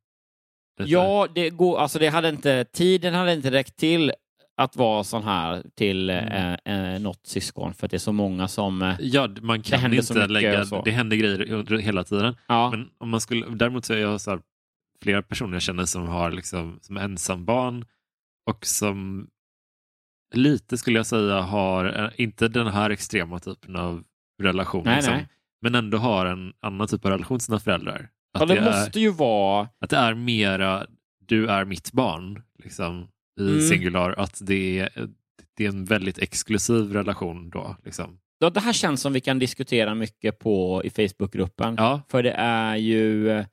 [0.78, 4.12] Detta- ja, det går, alltså det hade inte, tiden hade inte räckt till
[4.58, 6.58] att vara sån här till Mm.
[6.66, 8.82] eh, eh, något syskon för att det är så många som...
[8.82, 12.36] Eh, Ja, man kan inte lägga, det händer grejer hela tiden.
[12.48, 12.72] ja.
[12.72, 14.42] Men om man skulle, däremot så är jag så här,
[15.02, 17.86] flera personer jag känner som har liksom, som ensambarn
[18.50, 19.28] och som
[20.34, 24.04] lite skulle jag säga har, eh, inte den här extrema typen av
[24.44, 25.28] relation, Nej, liksom, nej.
[25.62, 28.10] Men ändå har en annan typ av relation till sina föräldrar.
[28.34, 29.70] Att, ja, det det, måste är, ju vara...
[29.80, 30.86] att det är mera,
[31.26, 33.08] du är mitt barn, liksom,
[33.40, 33.62] i Mm.
[33.62, 34.90] singular, att det är,
[35.58, 37.76] det är en väldigt exklusiv relation då.
[37.86, 38.20] Liksom.
[38.40, 41.76] Ja, det här känns som vi kan diskutera mycket på i Facebookgruppen.
[41.78, 43.44] Ja, För det är ju...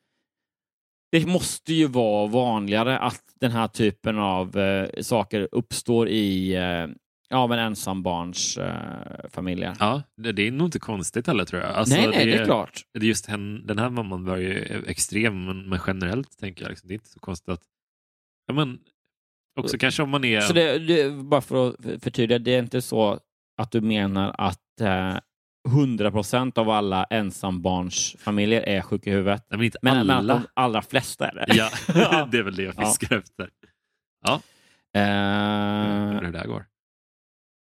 [1.13, 6.87] Det måste ju vara vanligare att den här typen av eh, saker uppstår i eh,
[7.29, 9.77] ja, men ensambarns eh, familjer.
[9.81, 11.71] ja det, det är nog inte konstigt heller tror jag.
[11.71, 12.83] Alltså, nej, nej, det är klart.
[12.93, 16.71] Det är just hen, den här mamman var ju extrem, men, men generellt tänker jag
[16.71, 17.63] liksom, det är inte så konstigt att...
[18.47, 18.79] Ja, men,
[19.61, 20.41] också kanske om man är...
[20.41, 23.21] Så det, det, bara för att förtydliga, det är inte så
[23.57, 25.17] att du menar att eh,
[25.69, 29.47] 100 procent av alla ensambarnsfamiljer är sjuka i huvudet.
[29.51, 30.35] Nej, men inte Men, alla.
[30.35, 31.55] de allra flesta är det.
[31.57, 31.71] Ja,
[32.33, 32.87] det är väl det jag Ja.
[32.87, 33.51] fiskar efter.
[34.25, 34.41] Ja,
[34.95, 35.03] Eh,
[36.15, 36.65] hur det där går.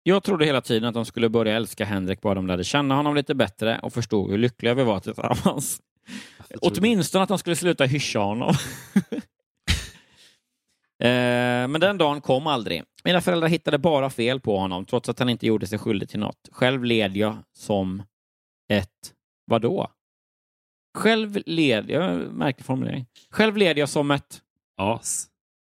[0.08, 3.16] Jag trodde hela tiden att de skulle börja älska Henrik bara de lärde känna honom
[3.16, 5.82] lite bättre och förstod hur lyckliga vi var tillsammans.
[6.62, 8.54] Åtminstone att de skulle sluta hyscha honom.
[11.00, 12.84] Eh, Men den dagen kom aldrig.
[13.04, 16.20] Mina föräldrar hittade bara fel på honom, trots att han inte gjorde sig skyldig till
[16.20, 16.50] något.
[16.52, 18.04] Själv led jag som
[18.70, 19.14] ett...
[19.46, 19.88] Vadå?
[20.98, 22.34] Själv led jag...
[22.34, 23.06] Märklig formulering.
[23.30, 24.42] Själv led jag som ett...
[24.78, 25.28] As.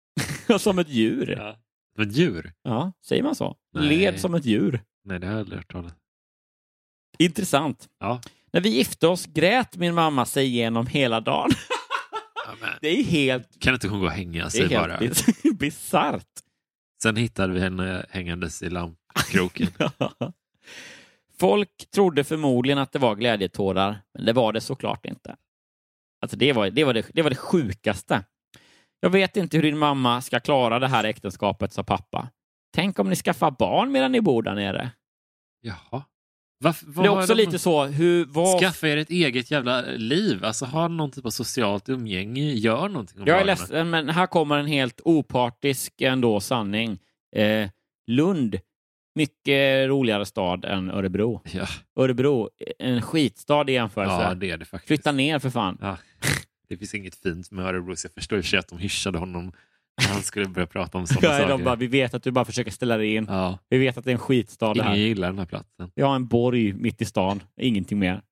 [0.58, 1.36] som ett djur.
[1.38, 1.56] Ja.
[2.00, 2.52] Som ett djur?
[2.62, 3.56] Ja, säger man så?
[3.74, 3.88] Nej.
[3.88, 4.80] Led som ett djur.
[5.04, 5.92] Nej, det har jag aldrig hört talas
[7.18, 7.88] Intressant.
[7.98, 8.20] Ja.
[8.52, 11.50] När vi gifte oss grät min mamma sig igenom hela dagen.
[12.62, 14.96] Ja, Det är helt, kan inte hon gå och hänga det är sig bara?
[14.96, 16.26] helt bis- bisarrt.
[17.02, 19.68] Sen hittade vi henne hängandes i lampkroken.
[21.40, 25.36] Folk trodde förmodligen att det var glädjetårar, men det var det såklart inte.
[26.22, 28.24] Alltså det, var, det, var det, det var det sjukaste.
[29.00, 32.28] Jag vet inte hur din mamma ska klara det här äktenskapet, sa pappa.
[32.74, 34.90] Tänk om ni skaffar barn medan ni bor där nere.
[35.60, 36.02] Jaha.
[36.64, 38.60] Varför, Det är också lite så, hur, vad...
[38.60, 40.44] Skaffa er ett eget jävla liv.
[40.44, 42.52] Alltså ha någon typ av socialt umgänge.
[42.52, 43.46] Gör någonting om Jag är barnen.
[43.46, 46.98] ledsen, men här kommer en helt opartisk ändå sanning.
[47.36, 47.68] Eh,
[48.06, 48.58] Lund,
[49.14, 51.42] mycket roligare stad än Örebro.
[51.52, 51.66] Ja.
[51.96, 54.22] Örebro, en skitstad i jämförelse.
[54.22, 54.86] ja, det är det faktiskt.
[54.88, 55.78] Flytta ner för fan.
[55.80, 55.96] Ja.
[56.70, 59.52] Det finns inget fint med Örebro, så jag förstår sig att de hyschade honom
[60.02, 61.48] när han skulle börja prata om sådana Ja, saker.
[61.48, 63.26] de bara, vi vet att du bara försöker ställa dig in.
[63.28, 63.58] ja.
[63.68, 64.96] Vi vet att det är en skitstad Ingen här.
[64.96, 65.90] gillar den här platsen.
[65.94, 68.22] Vi har en borg mitt i stan, ingenting mer.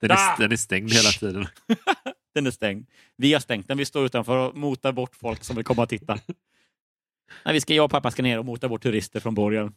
[0.00, 0.36] Den är, Ah!
[0.38, 1.46] den är stängd hela tiden.
[2.34, 2.86] Den är stängd.
[3.16, 3.78] Vi har stängt den.
[3.78, 6.14] Vi står utanför och motar bort folk som vill komma och titta.
[7.44, 9.74] Nej, vi ska, jag och pappa ska ner och mota bort turister från borgen.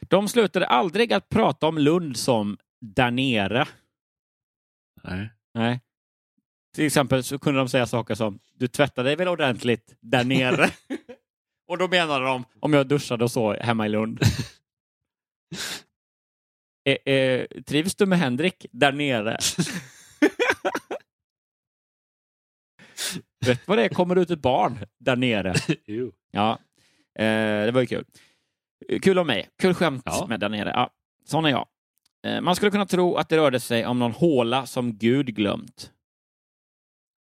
[0.00, 3.66] De slutade aldrig att prata om Lund som där nere.
[5.04, 5.28] Nej.
[5.54, 5.80] Nej.
[6.74, 10.70] Till exempel så kunde de säga saker som du tvättade dig väl ordentligt där nere?
[11.68, 14.20] och då menade de om jag duschade och så hemma i Lund.
[16.84, 19.38] eh, eh, trivs du med Henrik där nere?
[23.46, 23.88] Vet vad det är?
[23.88, 25.54] Kommer ut ett barn där nere?
[26.32, 26.58] Ja,
[27.18, 28.04] eh, det var ju kul.
[29.02, 29.48] Kul av mig.
[29.58, 30.26] Kul skämt Ja.
[30.28, 30.70] med där nere.
[30.74, 30.90] Ja,
[31.24, 31.66] sån är jag.
[32.26, 35.92] Eh, man skulle kunna tro att det rörde sig om någon håla som Gud glömt.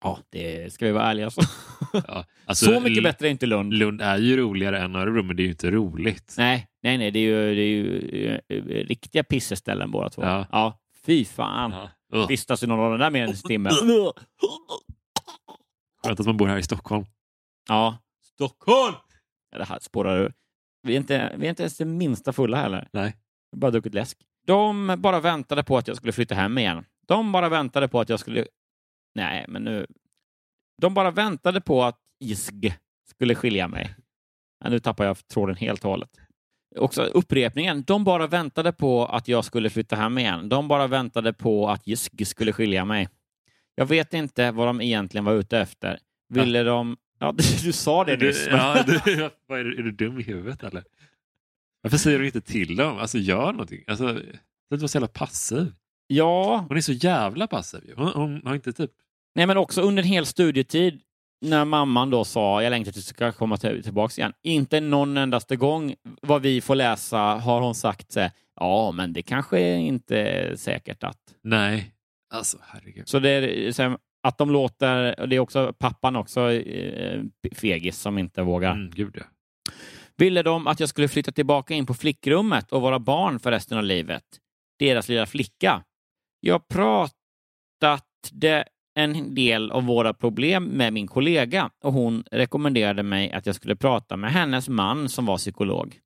[0.04, 1.42] Ja, det ska vi vara ärliga så.
[1.92, 2.24] Ja.
[2.44, 3.72] Alltså, så mycket bättre är inte Lund.
[3.72, 6.34] Lund är ju roligare än Örebro, men det är ju inte roligt.
[6.38, 7.10] Nej, nej, nej.
[7.10, 10.22] Det är ju, det är ju eh, riktiga pisseställen båda två.
[10.22, 10.46] Ja.
[10.52, 11.74] ja fy fan.
[12.10, 12.26] Ja.
[12.26, 13.70] Vistas i någon av den där mer än en timme.
[16.04, 17.06] Skönt att man bor här i Stockholm.
[17.68, 18.94] Ja, Stockholm!
[19.52, 20.32] Ja, det här spårar ur.
[20.82, 22.88] Vi är inte, vi är inte ens det minsta fulla heller.
[22.92, 23.16] Nej.
[23.56, 24.18] Bara druckit läsk.
[24.46, 26.84] De bara väntade på att jag skulle flytta hem igen.
[27.06, 28.46] De bara väntade på att jag skulle...
[29.16, 29.86] Nej, men nu...
[30.82, 32.74] De bara väntade på att ISG
[33.08, 33.94] skulle skilja mig.
[34.64, 36.10] Ja, nu tappar jag tråden helt och hållet.
[36.76, 37.82] Också upprepningen.
[37.82, 40.48] De bara väntade på att jag skulle flytta hem igen.
[40.48, 43.08] De bara väntade på att ISG skulle skilja mig.
[43.74, 45.98] Jag vet inte vad de egentligen var ute efter.
[46.28, 46.96] Ville de...
[47.18, 47.32] Ja,
[47.64, 48.46] du sa det nyss.
[48.50, 50.84] ja, du, är, du, är du dum i huvudet eller?
[51.82, 52.98] Varför säger du inte till dem?
[52.98, 53.84] Alltså gör någonting.
[53.86, 54.20] Alltså,
[54.70, 55.72] du var så jävla passiv.
[56.06, 57.92] ja, Hon är så jävla passiv.
[57.96, 58.90] Hon, hon har inte typ...
[59.36, 61.00] Nej, men också under en hel studietid
[61.40, 64.32] när mamman då sa jag längtar tills du ska komma till, tillbaka igen.
[64.42, 68.16] Inte någon endaste gång vad vi får läsa har hon sagt
[68.60, 71.18] ja, men det kanske är inte säkert att.
[71.42, 71.92] Nej.
[72.34, 73.08] Alltså herregud.
[73.08, 77.22] Så det är så att de låter, och det är också pappan också eh,
[77.54, 78.72] fegis som inte vågar.
[78.72, 79.24] Mm, gud ja.
[80.16, 83.78] Ville de att jag skulle flytta tillbaka in på flickrummet och vara barn för resten
[83.78, 84.24] av livet?
[84.78, 85.82] Deras lilla flicka.
[86.40, 88.64] Jag pratade
[88.96, 93.76] en del av våra problem med min kollega och hon rekommenderade mig att jag skulle
[93.76, 95.98] prata med hennes man som var psykolog.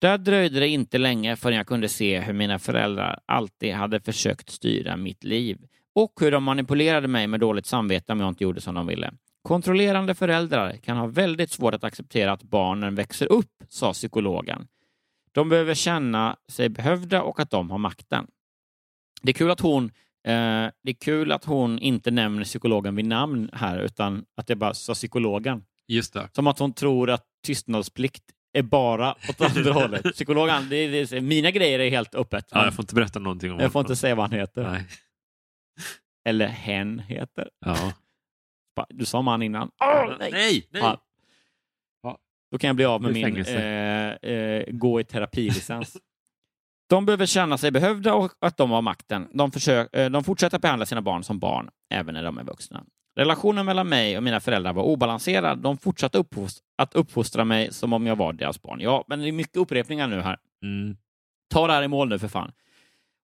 [0.00, 4.50] Där dröjde det inte länge förrän jag kunde se hur mina föräldrar alltid hade försökt
[4.50, 5.58] styra mitt liv
[5.94, 9.12] och hur de manipulerade mig med dåligt samvete om jag inte gjorde som de ville.
[9.42, 14.66] Kontrollerande föräldrar kan ha väldigt svårt att acceptera att barnen växer upp, sa psykologen.
[15.32, 18.26] De behöver känna sig behövda och att de har makten.
[19.22, 19.90] Det är kul att hon,
[20.26, 24.56] eh, det är kul att hon inte nämner psykologen vid namn här, utan att det
[24.56, 25.64] bara sa psykologen.
[25.88, 26.28] Just det.
[26.32, 30.12] Som att hon tror att tystnadsplikt är bara åt andra hållet.
[30.14, 32.48] Psykologen, det är, det är, mina grejer är helt öppet.
[32.50, 33.90] Ja, jag får inte berätta någonting om jag får honom.
[33.92, 34.62] inte säga vad han heter.
[34.62, 34.84] Nej.
[36.24, 37.50] Eller hen heter.
[37.66, 37.92] Ja.
[38.88, 39.70] Du sa man innan.
[39.80, 40.30] Åh, nej.
[40.32, 40.68] nej!
[40.70, 40.82] nej.
[42.02, 42.18] Ja.
[42.50, 45.96] Då kan jag bli av med min eh, eh, gå i terapilicens.
[46.88, 49.28] De behöver känna sig behövda och att de har makten.
[49.32, 52.84] De, försök, eh, de fortsätter behandla sina barn som barn, även när de är vuxna.
[53.16, 55.58] Relationen mellan mig och mina föräldrar var obalanserad.
[55.58, 56.24] De fortsatte
[56.78, 58.80] att uppfostra mig som om jag var deras barn.
[58.80, 60.36] Ja, men det är mycket upprepningar nu här.
[60.62, 60.96] Mm.
[61.50, 62.52] Ta det här i mål nu för fan.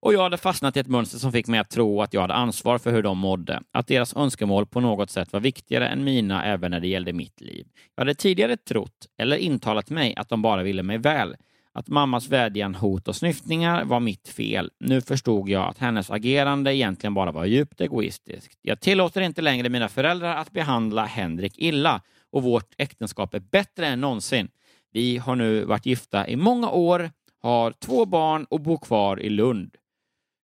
[0.01, 2.33] Och jag hade fastnat i ett mönster som fick mig att tro att jag hade
[2.33, 3.61] ansvar för hur de mådde.
[3.71, 7.41] Att deras önskemål på något sätt var viktigare än mina även när det gällde mitt
[7.41, 7.67] liv.
[7.95, 11.35] Jag hade tidigare trott, eller intalat mig, att de bara ville mig väl.
[11.77, 14.71] Att mammas vädjan, hot och snyftningar var mitt fel.
[14.79, 18.59] Nu förstod jag att hennes agerande egentligen bara var djupt egoistiskt.
[18.61, 22.01] Jag tillåter inte längre mina föräldrar att behandla Henrik illa
[22.31, 24.47] och vårt äktenskap är bättre än någonsin.
[24.91, 27.11] Vi har nu varit gifta i många år,
[27.41, 29.75] har två barn och bor kvar i Lund.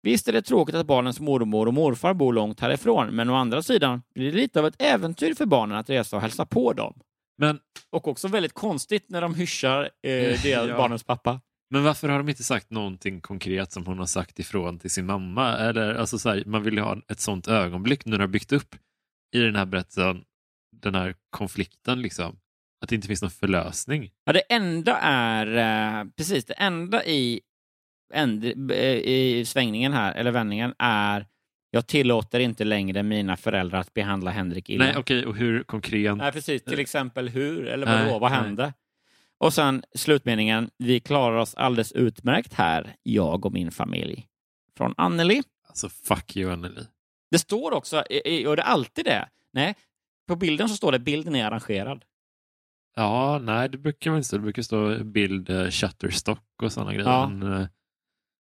[0.02, 3.62] Visst är det tråkigt att barnens mormor och morfar bor långt härifrån, men å andra
[3.62, 6.94] sidan blir det lite av ett äventyr för barnen att resa och hälsa på dem.
[7.40, 7.60] Men,
[7.90, 10.76] Och också väldigt konstigt när de hyschar eh, Ja.
[10.76, 11.40] barnens pappa.
[11.70, 15.06] men varför har de inte sagt någonting konkret som hon har sagt ifrån till sin
[15.06, 15.58] mamma?
[15.58, 18.28] Eller, alltså, så här, man vill ju ha ett sånt ögonblick nu när det har
[18.28, 18.74] byggt upp
[19.36, 20.24] i den här berättelsen,
[20.82, 22.38] den här konflikten, liksom.
[22.82, 24.10] att det inte finns någon förlösning.
[24.24, 25.46] Ja, det enda är,
[26.00, 27.40] eh, precis, det enda i,
[28.14, 28.34] eh,
[28.84, 31.26] i svängningen här, eller vändningen, är
[31.70, 34.84] jag tillåter inte längre mina föräldrar att behandla Henrik illa.
[34.84, 36.16] Nej, okej, och hur konkret?
[36.16, 36.64] Nej, precis.
[36.64, 38.40] Till exempel hur, eller Nej, vadå, vad nej.
[38.40, 38.72] hände?
[39.38, 44.26] Och sen slutmeningen, vi klarar oss alldeles utmärkt här, jag och min familj.
[44.76, 45.42] Från Anneli.
[45.68, 46.82] Alltså, fuck you, Anneli.
[47.30, 49.74] Det står också, och det är alltid det, nej,
[50.28, 52.04] på bilden så står det bilden är arrangerad.
[52.96, 54.36] Ja, nej, det brukar inte stå.
[54.36, 57.10] Det brukar stå bild uh, Shutterstock och sådana grejer.
[57.10, 57.60] Ja.
[57.60, 57.66] Eh,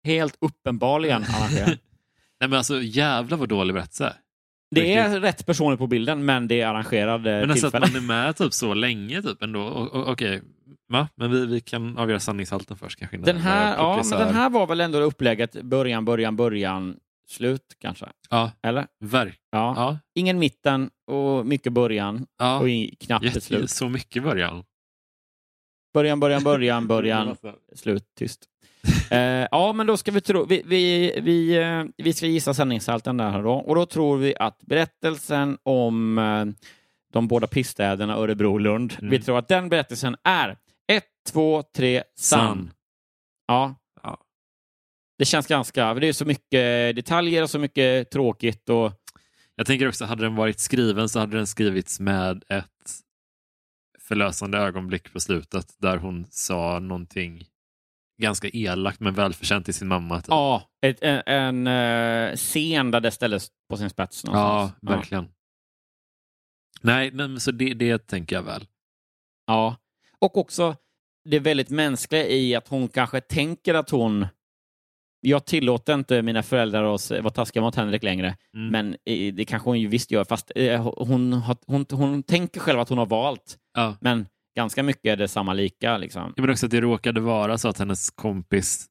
[0.03, 1.77] Helt uppenbarligen arrangerad.
[2.41, 4.15] nej, men alltså jävlar vad dålig berättelse.
[4.75, 8.01] Det är rätt personer på bilden, men det är arrangerad eh, Men alltså att tillfälle.
[8.01, 9.89] man är med typ så länge typ ändå.
[9.93, 10.41] Okej,
[10.89, 11.07] va?
[11.15, 13.17] Men vi, vi kan avgöra sanningshalten först kanske.
[13.17, 18.05] Den här, ja, men den här var väl ändå upplägget början, början, början, slut kanske?
[18.29, 18.87] Ja, Eller?
[18.99, 19.39] verk.
[19.51, 19.73] Ja.
[19.75, 22.59] Ja, Ingen mitten och mycket början ja.
[22.59, 22.67] och
[22.99, 23.69] knappt Jätte, slut.
[23.69, 24.63] så mycket början.
[25.93, 27.35] Början, början, början, början,
[27.75, 28.45] slut, tyst.
[29.11, 33.17] Eh, ja, men då ska vi tro, vi, vi, vi, eh, vi ska gissa sändningshalten
[33.17, 33.53] där då.
[33.53, 36.45] Och då tror vi att berättelsen om eh,
[37.13, 39.09] de båda pissstäderna Örebro och Lund, Mm.
[39.11, 40.57] vi tror att den berättelsen är
[40.91, 42.39] ett, två, tre, sann.
[42.39, 42.71] Sann.
[43.47, 43.75] Ja.
[44.03, 44.17] Ja.
[45.17, 48.91] Det känns ganska, det är så mycket detaljer och så mycket tråkigt och
[49.55, 52.67] Jag tänker också, hade den varit skriven så hade den skrivits med ett
[53.99, 57.45] förlösande ögonblick på slutet där hon sa någonting
[58.21, 60.23] ganska elakt men välförtjänt till sin mamma.
[60.27, 64.23] Ja, ett, en, en eh, scen där det ställdes på sin spets.
[64.25, 64.75] ja någonstans.
[64.81, 65.27] verkligen.
[66.81, 68.65] Nej, men så det, det tänker jag väl.
[69.47, 69.75] Ja.
[70.19, 70.75] Och också
[71.29, 74.27] det väldigt mänskliga i att hon kanske tänker att hon...
[75.23, 78.67] Jag tillåter inte mina föräldrar att vara taskiga mot Henrik längre, Mm.
[78.67, 78.97] men
[79.35, 82.89] det kanske hon ju visst gör, fast eh, hon, har, hon, hon tänker själv att
[82.89, 83.97] hon har valt, Ja.
[84.01, 85.97] men ganska mycket är det samma lika.
[85.97, 86.33] Liksom.
[86.37, 88.85] Men också att det råkade vara så att hennes kompis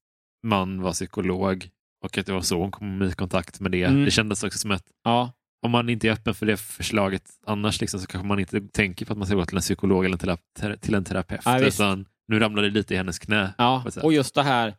[0.46, 1.68] man var psykolog
[2.04, 3.84] och att det var så hon kom i kontakt med det.
[3.84, 4.04] Mm.
[4.04, 5.32] Det kändes också som att Ja,
[5.62, 9.06] om man inte är öppen för det förslaget annars liksom, så kanske man inte tänker
[9.06, 11.40] på att man ska gå till en psykolog eller en tera- till en terapeut.
[11.44, 13.54] Ja, utan nu ramlade det lite i hennes knä.
[13.58, 13.84] ja.
[14.02, 14.74] och just det här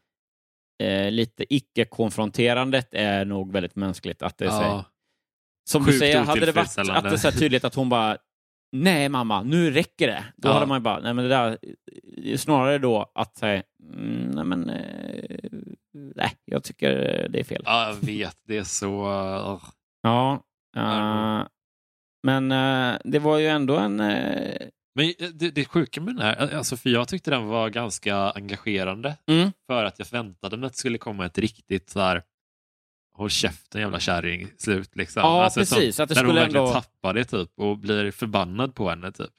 [0.83, 4.21] eh, lite icke-konfronterandet är nog väldigt mänskligt.
[4.21, 4.83] Att det är.
[5.69, 8.17] Som du Sjukt säger, hade det varit att det är så tydligt att hon bara
[8.71, 10.23] Nej mamma, nu räcker det.
[10.37, 10.53] Då Ja.
[10.53, 11.57] hade man ju bara, nej men det där,
[12.37, 13.63] snarare då att säga,
[13.93, 15.49] mm, nej men, eh,
[16.15, 16.89] nej, jag tycker
[17.29, 17.61] det är fel.
[17.65, 18.37] ja, jag vet.
[18.47, 19.05] Det är så...
[19.53, 19.59] Uh,
[20.03, 20.43] Ja,
[20.77, 21.47] eh,
[22.23, 26.55] men eh, det var ju ändå en, eh, men det, det sjuka med den här,
[26.55, 29.17] alltså för jag tyckte den var ganska engagerande.
[29.27, 32.23] mm, För att jag väntade mig att det skulle komma ett riktigt så här
[33.21, 34.95] håll käften jävla kärring slut.
[34.95, 35.19] Liksom.
[35.21, 38.11] Ja, Alltså, som- precis, att det där hon verkligen ändå- tappar det typ och blir
[38.11, 39.11] förbannad på henne.
[39.11, 39.31] Typ.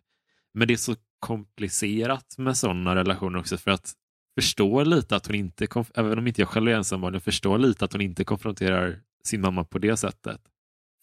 [0.55, 3.93] Men det är så komplicerat med sådana relationer också för att
[4.41, 7.85] förstå lite att hon inte, även om inte jag själv är ensambarn, jag förstår lite
[7.85, 10.41] att hon inte konfronterar sin mamma på det sättet.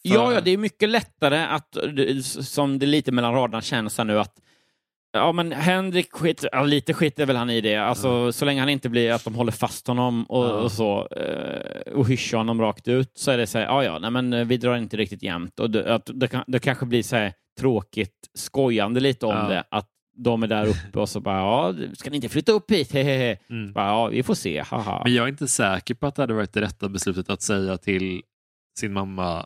[0.07, 3.97] För- ja, ja, det är mycket lättare att, det- som det lite mellan raderna känns
[3.97, 4.33] här nu, att
[5.11, 7.75] Ja, men Henrik skit, ja, lite skit är väl han i det.
[7.75, 10.51] Alltså, Så länge han inte blir att de håller fast honom och, Ja.
[10.51, 13.99] och så eh, och hyschar honom rakt ut så är det så här, ja, ja,
[13.99, 15.59] nej, men eh, vi drar inte riktigt jämnt.
[15.59, 19.47] Och det, att det, det kanske blir så här tråkigt skojande lite om Ja.
[19.49, 19.87] det, att
[20.17, 22.91] de är där uppe och så bara, ja, ska ni inte flytta upp hit?
[22.93, 23.37] Hehehe.
[23.49, 23.73] Mm.
[23.73, 25.01] Bara, ja, vi får se, haha.
[25.03, 27.77] Men jag är inte säker på att det hade varit det rätta beslutet att säga
[27.77, 28.21] till
[28.79, 29.45] sin mamma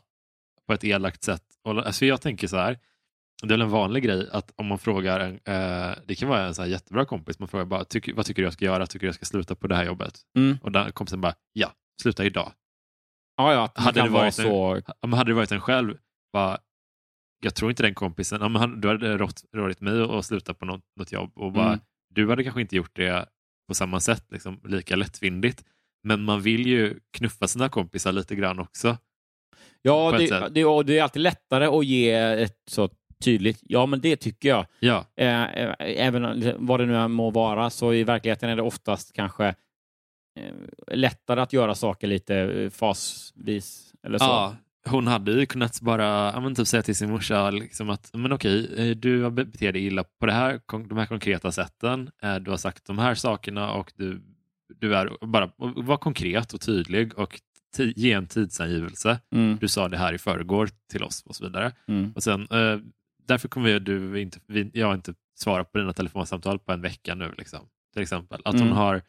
[0.68, 1.44] på ett elakt sätt.
[1.68, 2.78] Alltså jag tänker så här,
[3.42, 6.46] det är väl en vanlig grej att om man frågar, en, eh, det kan vara
[6.48, 8.88] en så här jättebra kompis, man frågar bara, tyck, vad tycker du jag ska göra?
[8.88, 10.20] Tycker du jag ska sluta på det här jobbet?
[10.38, 10.58] Mm.
[10.62, 11.72] Och där kompisen bara, ja,
[12.02, 12.52] sluta idag.
[13.38, 14.82] Ja, ja, det Hade det varit så...
[14.88, 15.98] Ja, men hade det varit en själv,
[16.34, 16.58] bara,
[17.44, 19.44] jag tror inte den kompisen, men han, du hade rått,
[19.82, 21.80] mig att sluta på något, något jobb och bara, Mm.
[22.10, 23.26] du hade kanske inte gjort det
[23.68, 25.64] på samma sätt, liksom, lika lättvindigt.
[26.08, 28.98] Men man vill ju knuffa sina kompisar lite grann också.
[29.82, 32.90] Ja, det, det, det är alltid lättare att ge ett så
[33.24, 34.66] tydligt, ja men det tycker jag.
[34.80, 39.14] Ja, Eh, eh, även vad det nu må vara, så i verkligheten är det oftast
[39.14, 39.46] kanske
[40.40, 40.54] eh,
[40.92, 43.94] lättare att göra saker lite fasvis.
[44.04, 44.26] Eller så.
[44.26, 44.56] ja
[44.86, 48.96] hon hade ju kunnat bara men typ säga till sin morsa liksom att men okej,
[48.96, 52.12] du har betett dig illa på det här, de här konkreta sätten.
[52.42, 54.22] Du har sagt de här sakerna och du,
[54.80, 57.42] du är bara var konkret och tydlig och
[57.78, 59.20] ge en tidsangivelse.
[59.36, 61.72] Mm, Du sa det här i förrgår till oss och så vidare.
[61.88, 62.12] mm.
[62.16, 62.48] Och sen,
[63.28, 64.40] därför kommer du inte,
[64.74, 67.34] jag inte svara på dina telefonsamtal på en vecka nu.
[67.38, 67.60] Liksom,
[67.94, 68.42] till exempel.
[68.46, 68.74] Att hon Mm.
[68.78, 69.02] har,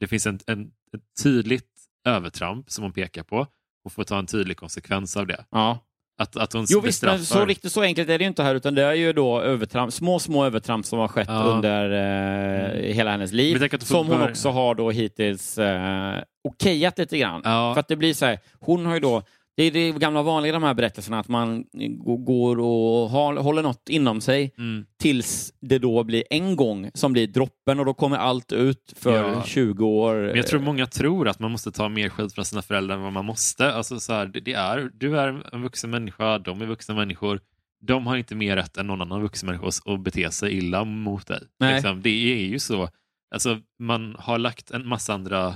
[0.00, 0.66] det finns en, en,
[0.96, 1.68] ett tydligt
[2.06, 3.46] övertramp som hon pekar på
[3.84, 5.44] och får ta en tydlig konsekvens av det.
[5.50, 5.78] Ja.
[6.18, 8.54] Att, att hon Jo visst, men så riktigt så enkelt är det ju inte här,
[8.54, 11.42] utan det är ju då övertramp, små, små övertramp som har skett Ja.
[11.42, 17.18] under eh, hela hennes liv, som hon börja- också har då hittills eh, okejat lite
[17.18, 17.40] grann.
[17.44, 17.74] Ja.
[17.74, 19.22] För att det blir så här, hon har ju då,
[19.56, 21.64] det är det gamla vanliga de här berättelserna, att man
[21.98, 24.84] gå- går och håller något inom sig Mm.
[24.98, 29.16] tills det då blir en gång som blir droppen och då kommer allt ut för
[29.32, 29.42] Ja.
[29.46, 30.14] 20 år.
[30.14, 33.02] Men jag tror många tror att man måste ta mer skit från sina föräldrar än
[33.02, 33.72] vad man måste.
[33.72, 37.40] Alltså så här, det, är, du är en vuxen människa, de är vuxna människor.
[37.86, 41.26] De har inte mer rätt än någon annan vuxen människa att- bete sig illa mot
[41.26, 41.40] dig.
[41.74, 42.88] Liksom, det är ju så.
[43.34, 45.54] Alltså, man har lagt en massa andra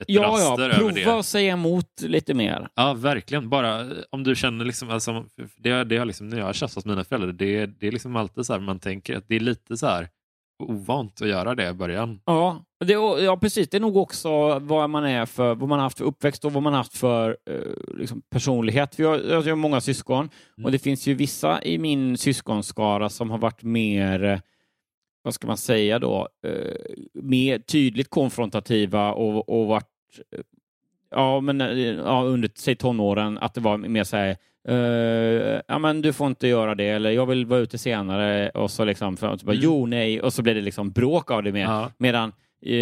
[0.00, 1.02] ett Ja, raster ja, över det.
[1.04, 2.68] prova att säga emot lite mer.
[2.74, 3.48] Ja, verkligen.
[3.48, 5.24] Bara eh, om du känner liksom, alltså,
[5.56, 8.16] det, det har liksom, när jag har tjafsat med mina föräldrar, det, det är liksom
[8.16, 10.08] alltid så här, man tänker att det är lite så här
[10.62, 12.20] ovant att göra det i början.
[12.24, 13.68] Ja, det, ja, precis.
[13.70, 16.52] Det är nog också vad man är för, vad man har haft för uppväxt och
[16.52, 17.54] vad man har haft för eh,
[17.98, 19.00] liksom personlighet.
[19.00, 20.28] Vi har, jag har många syskon
[20.64, 24.38] och det finns ju vissa i min syskonskara som har varit mer, eh,
[25.22, 29.84] vad ska man säga då, eh, mer tydligt konfrontativa och, och varit
[30.36, 30.40] eh,
[31.12, 34.36] Ja, men eh, ja, under säg tonåren, att det var mer så här,
[34.68, 38.70] eh, ja men du får inte göra det, eller jag vill vara ute senare, och
[38.70, 39.62] så liksom, för att bara, Mm.
[39.64, 41.62] jo, nej, och så blev det liksom bråk av det mer.
[41.64, 41.90] Ja.
[41.98, 42.32] Medan
[42.66, 42.74] eh,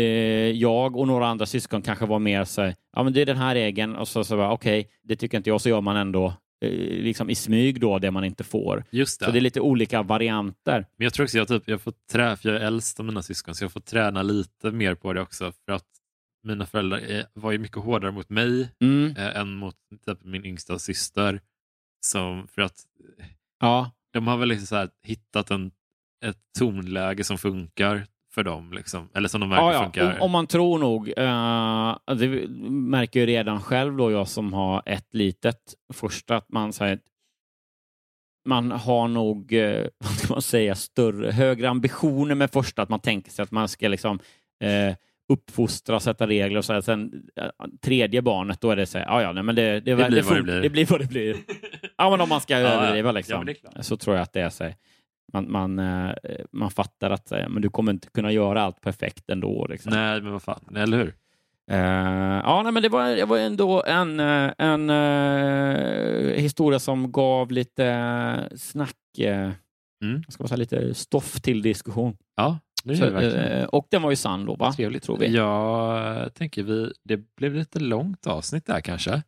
[0.51, 3.37] jag och några andra syskon kanske var mer så här, ja men det är den
[3.37, 6.33] här regeln, och så, så bara, okej, det tycker inte jag, så gör man ändå
[6.61, 8.85] liksom i smyg då det man inte får.
[8.91, 9.27] Just det.
[9.27, 10.87] Så det är lite olika varianter.
[10.97, 13.23] Men jag tror också jag, typ, jag får trä, för jag är äldst av mina
[13.23, 15.53] syskon, så jag får träna lite mer på det också.
[15.65, 15.87] För att
[16.47, 19.17] mina föräldrar är, var ju mycket hårdare mot mig Mm.
[19.17, 21.41] eh, än mot typ, min yngsta syster.
[22.07, 22.75] Som, för att
[23.61, 25.71] Ja, de har väl liksom så här, hittat en,
[26.25, 28.73] ett tonläge som funkar för dem.
[28.73, 29.09] Liksom.
[29.15, 29.83] Eller som de verkar ja, ja.
[29.83, 30.15] funkar.
[30.17, 34.83] Om, om man tror nog, eh, det märker jag redan själv då, jag som har
[34.87, 36.99] ett litet första, att man säger
[38.49, 43.01] man har nog, eh, vad ska man säga, större, högre ambitioner med första, att man
[43.01, 44.19] tänker sig att man ska liksom
[44.65, 44.95] eh,
[45.33, 46.81] uppfostra, sätta regler och så här.
[46.81, 47.49] Sen eh,
[47.83, 50.11] tredje barnet, då är det så här, ja, ja, nej, men det, det, blir vad
[50.13, 50.61] det fun- blir.
[50.61, 51.37] det blir vad det blir.
[52.01, 52.69] Ja, men om man ska Ja, ja.
[52.69, 53.75] överdriva Ja, liksom, det klart.
[53.81, 54.65] så tror jag att det är så.
[54.65, 54.75] här.
[55.33, 56.11] Man, man, eh,
[56.53, 59.67] man fattar att eh, men du kommer inte kunna göra allt perfekt ändå.
[59.67, 59.93] Liksom.
[59.93, 61.15] Nej, men vad fan, eller hur?
[61.71, 61.79] Eh,
[62.45, 68.49] ja, nej, men det var, det var ändå en, en eh, historia som gav lite
[68.57, 69.51] snack, uh,
[70.05, 70.23] Mm.
[70.29, 72.17] ska man säga, lite stoff till diskussion.
[72.37, 74.73] Ja, det Så, det eh, och den var ju sann då, va?
[74.73, 75.03] Trevligt.
[75.03, 75.27] Tror vi.
[75.37, 79.23] Jag tänker vi, det blev lite långt avsnitt där kanske.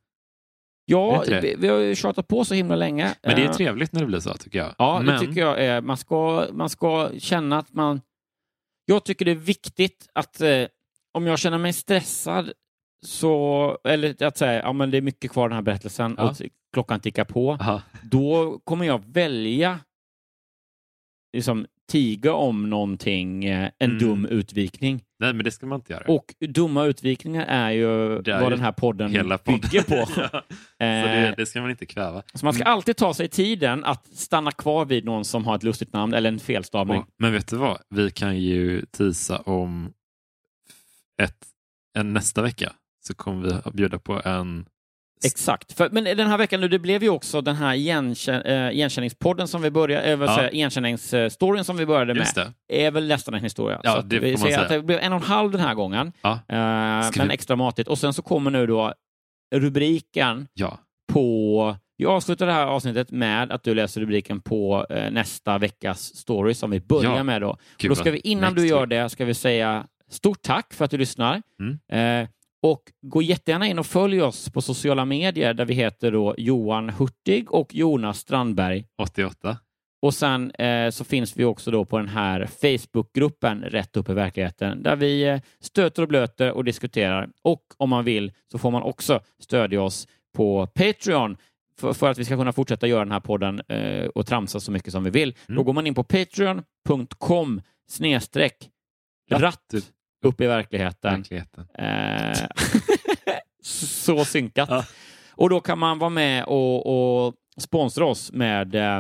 [0.84, 3.14] Ja, vi, vi har ju tjatat på så himla länge.
[3.22, 4.74] Men det är Eh, trevligt när det blir så tycker jag.
[4.78, 5.80] Ja, Men, det tycker jag är.
[5.80, 8.00] Man ska, man ska känna att man...
[8.84, 10.64] Jag tycker det är viktigt att eh,
[11.12, 12.52] om jag känner mig stressad
[13.06, 16.30] så, eller att säga, ja men det är mycket kvar den här berättelsen Ja.
[16.30, 16.36] och
[16.72, 17.82] klockan tickar på, Aha.
[18.02, 19.80] då kommer jag välja
[21.32, 23.98] liksom tiga om någonting, eh, en Mm.
[23.98, 25.02] dum utvikning.
[25.18, 26.04] Nej, men det ska man inte göra.
[26.12, 29.60] Och dumma utvikningar är ju Det är vad den här podden Hela podden.
[29.60, 29.94] bygger på.
[30.16, 30.38] ja, så
[30.78, 32.22] det, Eh, det ska man inte kväva.
[32.34, 35.62] så man ska alltid ta sig tiden att stanna kvar vid någon som har ett
[35.62, 36.98] lustigt namn eller en felstavning.
[36.98, 37.78] Och, men vet du vad?
[37.90, 39.92] Vi kan ju tisa om
[41.22, 41.46] ett,
[41.98, 42.72] en nästa vecka
[43.06, 44.66] så kommer vi att bjuda på en
[45.26, 45.72] Exakt.
[45.72, 49.48] För, men den här veckan nu, det blev ju också den här igenkän, äh, igenkänningspodden
[49.48, 50.50] som vi började, äh, Ja.
[50.50, 52.86] igenkänningsstoryn som vi började med, det.
[52.86, 53.80] är väl nästan en historia.
[53.82, 54.60] Ja, så det vi säger säga.
[54.62, 56.38] att det blev en och en halv den här gången, Ja.
[57.12, 57.88] Ska men vi- extra matigt.
[57.88, 58.94] Och sen så kommer nu då
[59.54, 60.78] rubriken Ja.
[61.12, 66.16] på Vi avslutar det här avsnittet med att du läser rubriken på eh, nästa veckas
[66.16, 67.22] story som vi börjar Ja.
[67.22, 67.40] med.
[67.42, 67.56] Då.
[67.78, 70.90] Gud, då ska vi, innan du gör det ska vi säga stort tack för att
[70.90, 71.42] du lyssnar.
[71.60, 71.78] Mm.
[72.62, 76.90] Och gå jättegärna in och följ oss på sociala medier där vi heter då Johan
[76.90, 78.84] Hurtig och Jonas Strandberg.
[79.02, 79.56] 88.
[80.02, 84.12] Och sen eh, så finns vi också då på den här Facebookgruppen Rätt upp i
[84.12, 87.28] verkligheten där vi eh, stöter och blöter och diskuterar.
[87.42, 91.36] Och om man vill så får man också stödja oss på Patreon
[91.80, 94.72] för, för att vi ska kunna fortsätta göra den här podden eh, och tramsa så
[94.72, 95.36] mycket som vi vill.
[95.46, 98.70] Då går man in på patreon.com snedstreck
[99.30, 99.74] ratt
[100.22, 101.14] upp i verkligheten.
[101.16, 101.66] Verkligheten.
[101.78, 102.48] Eh,
[103.62, 104.86] så synkat.
[105.34, 108.98] Och då kan man vara med och, och sponsra oss med eh,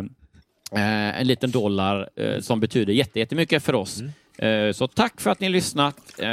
[0.72, 4.00] eh, en liten dollar eh, som betyder jätte- jättemycket för oss.
[4.38, 5.96] Eh, så tack för att ni har lyssnat.
[6.18, 6.28] Eh,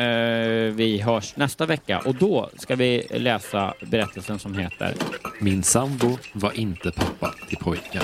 [0.75, 4.93] vi hörs nästa vecka och då ska vi läsa berättelsen som heter
[5.41, 8.03] Min sambo var inte pappa till pojkar.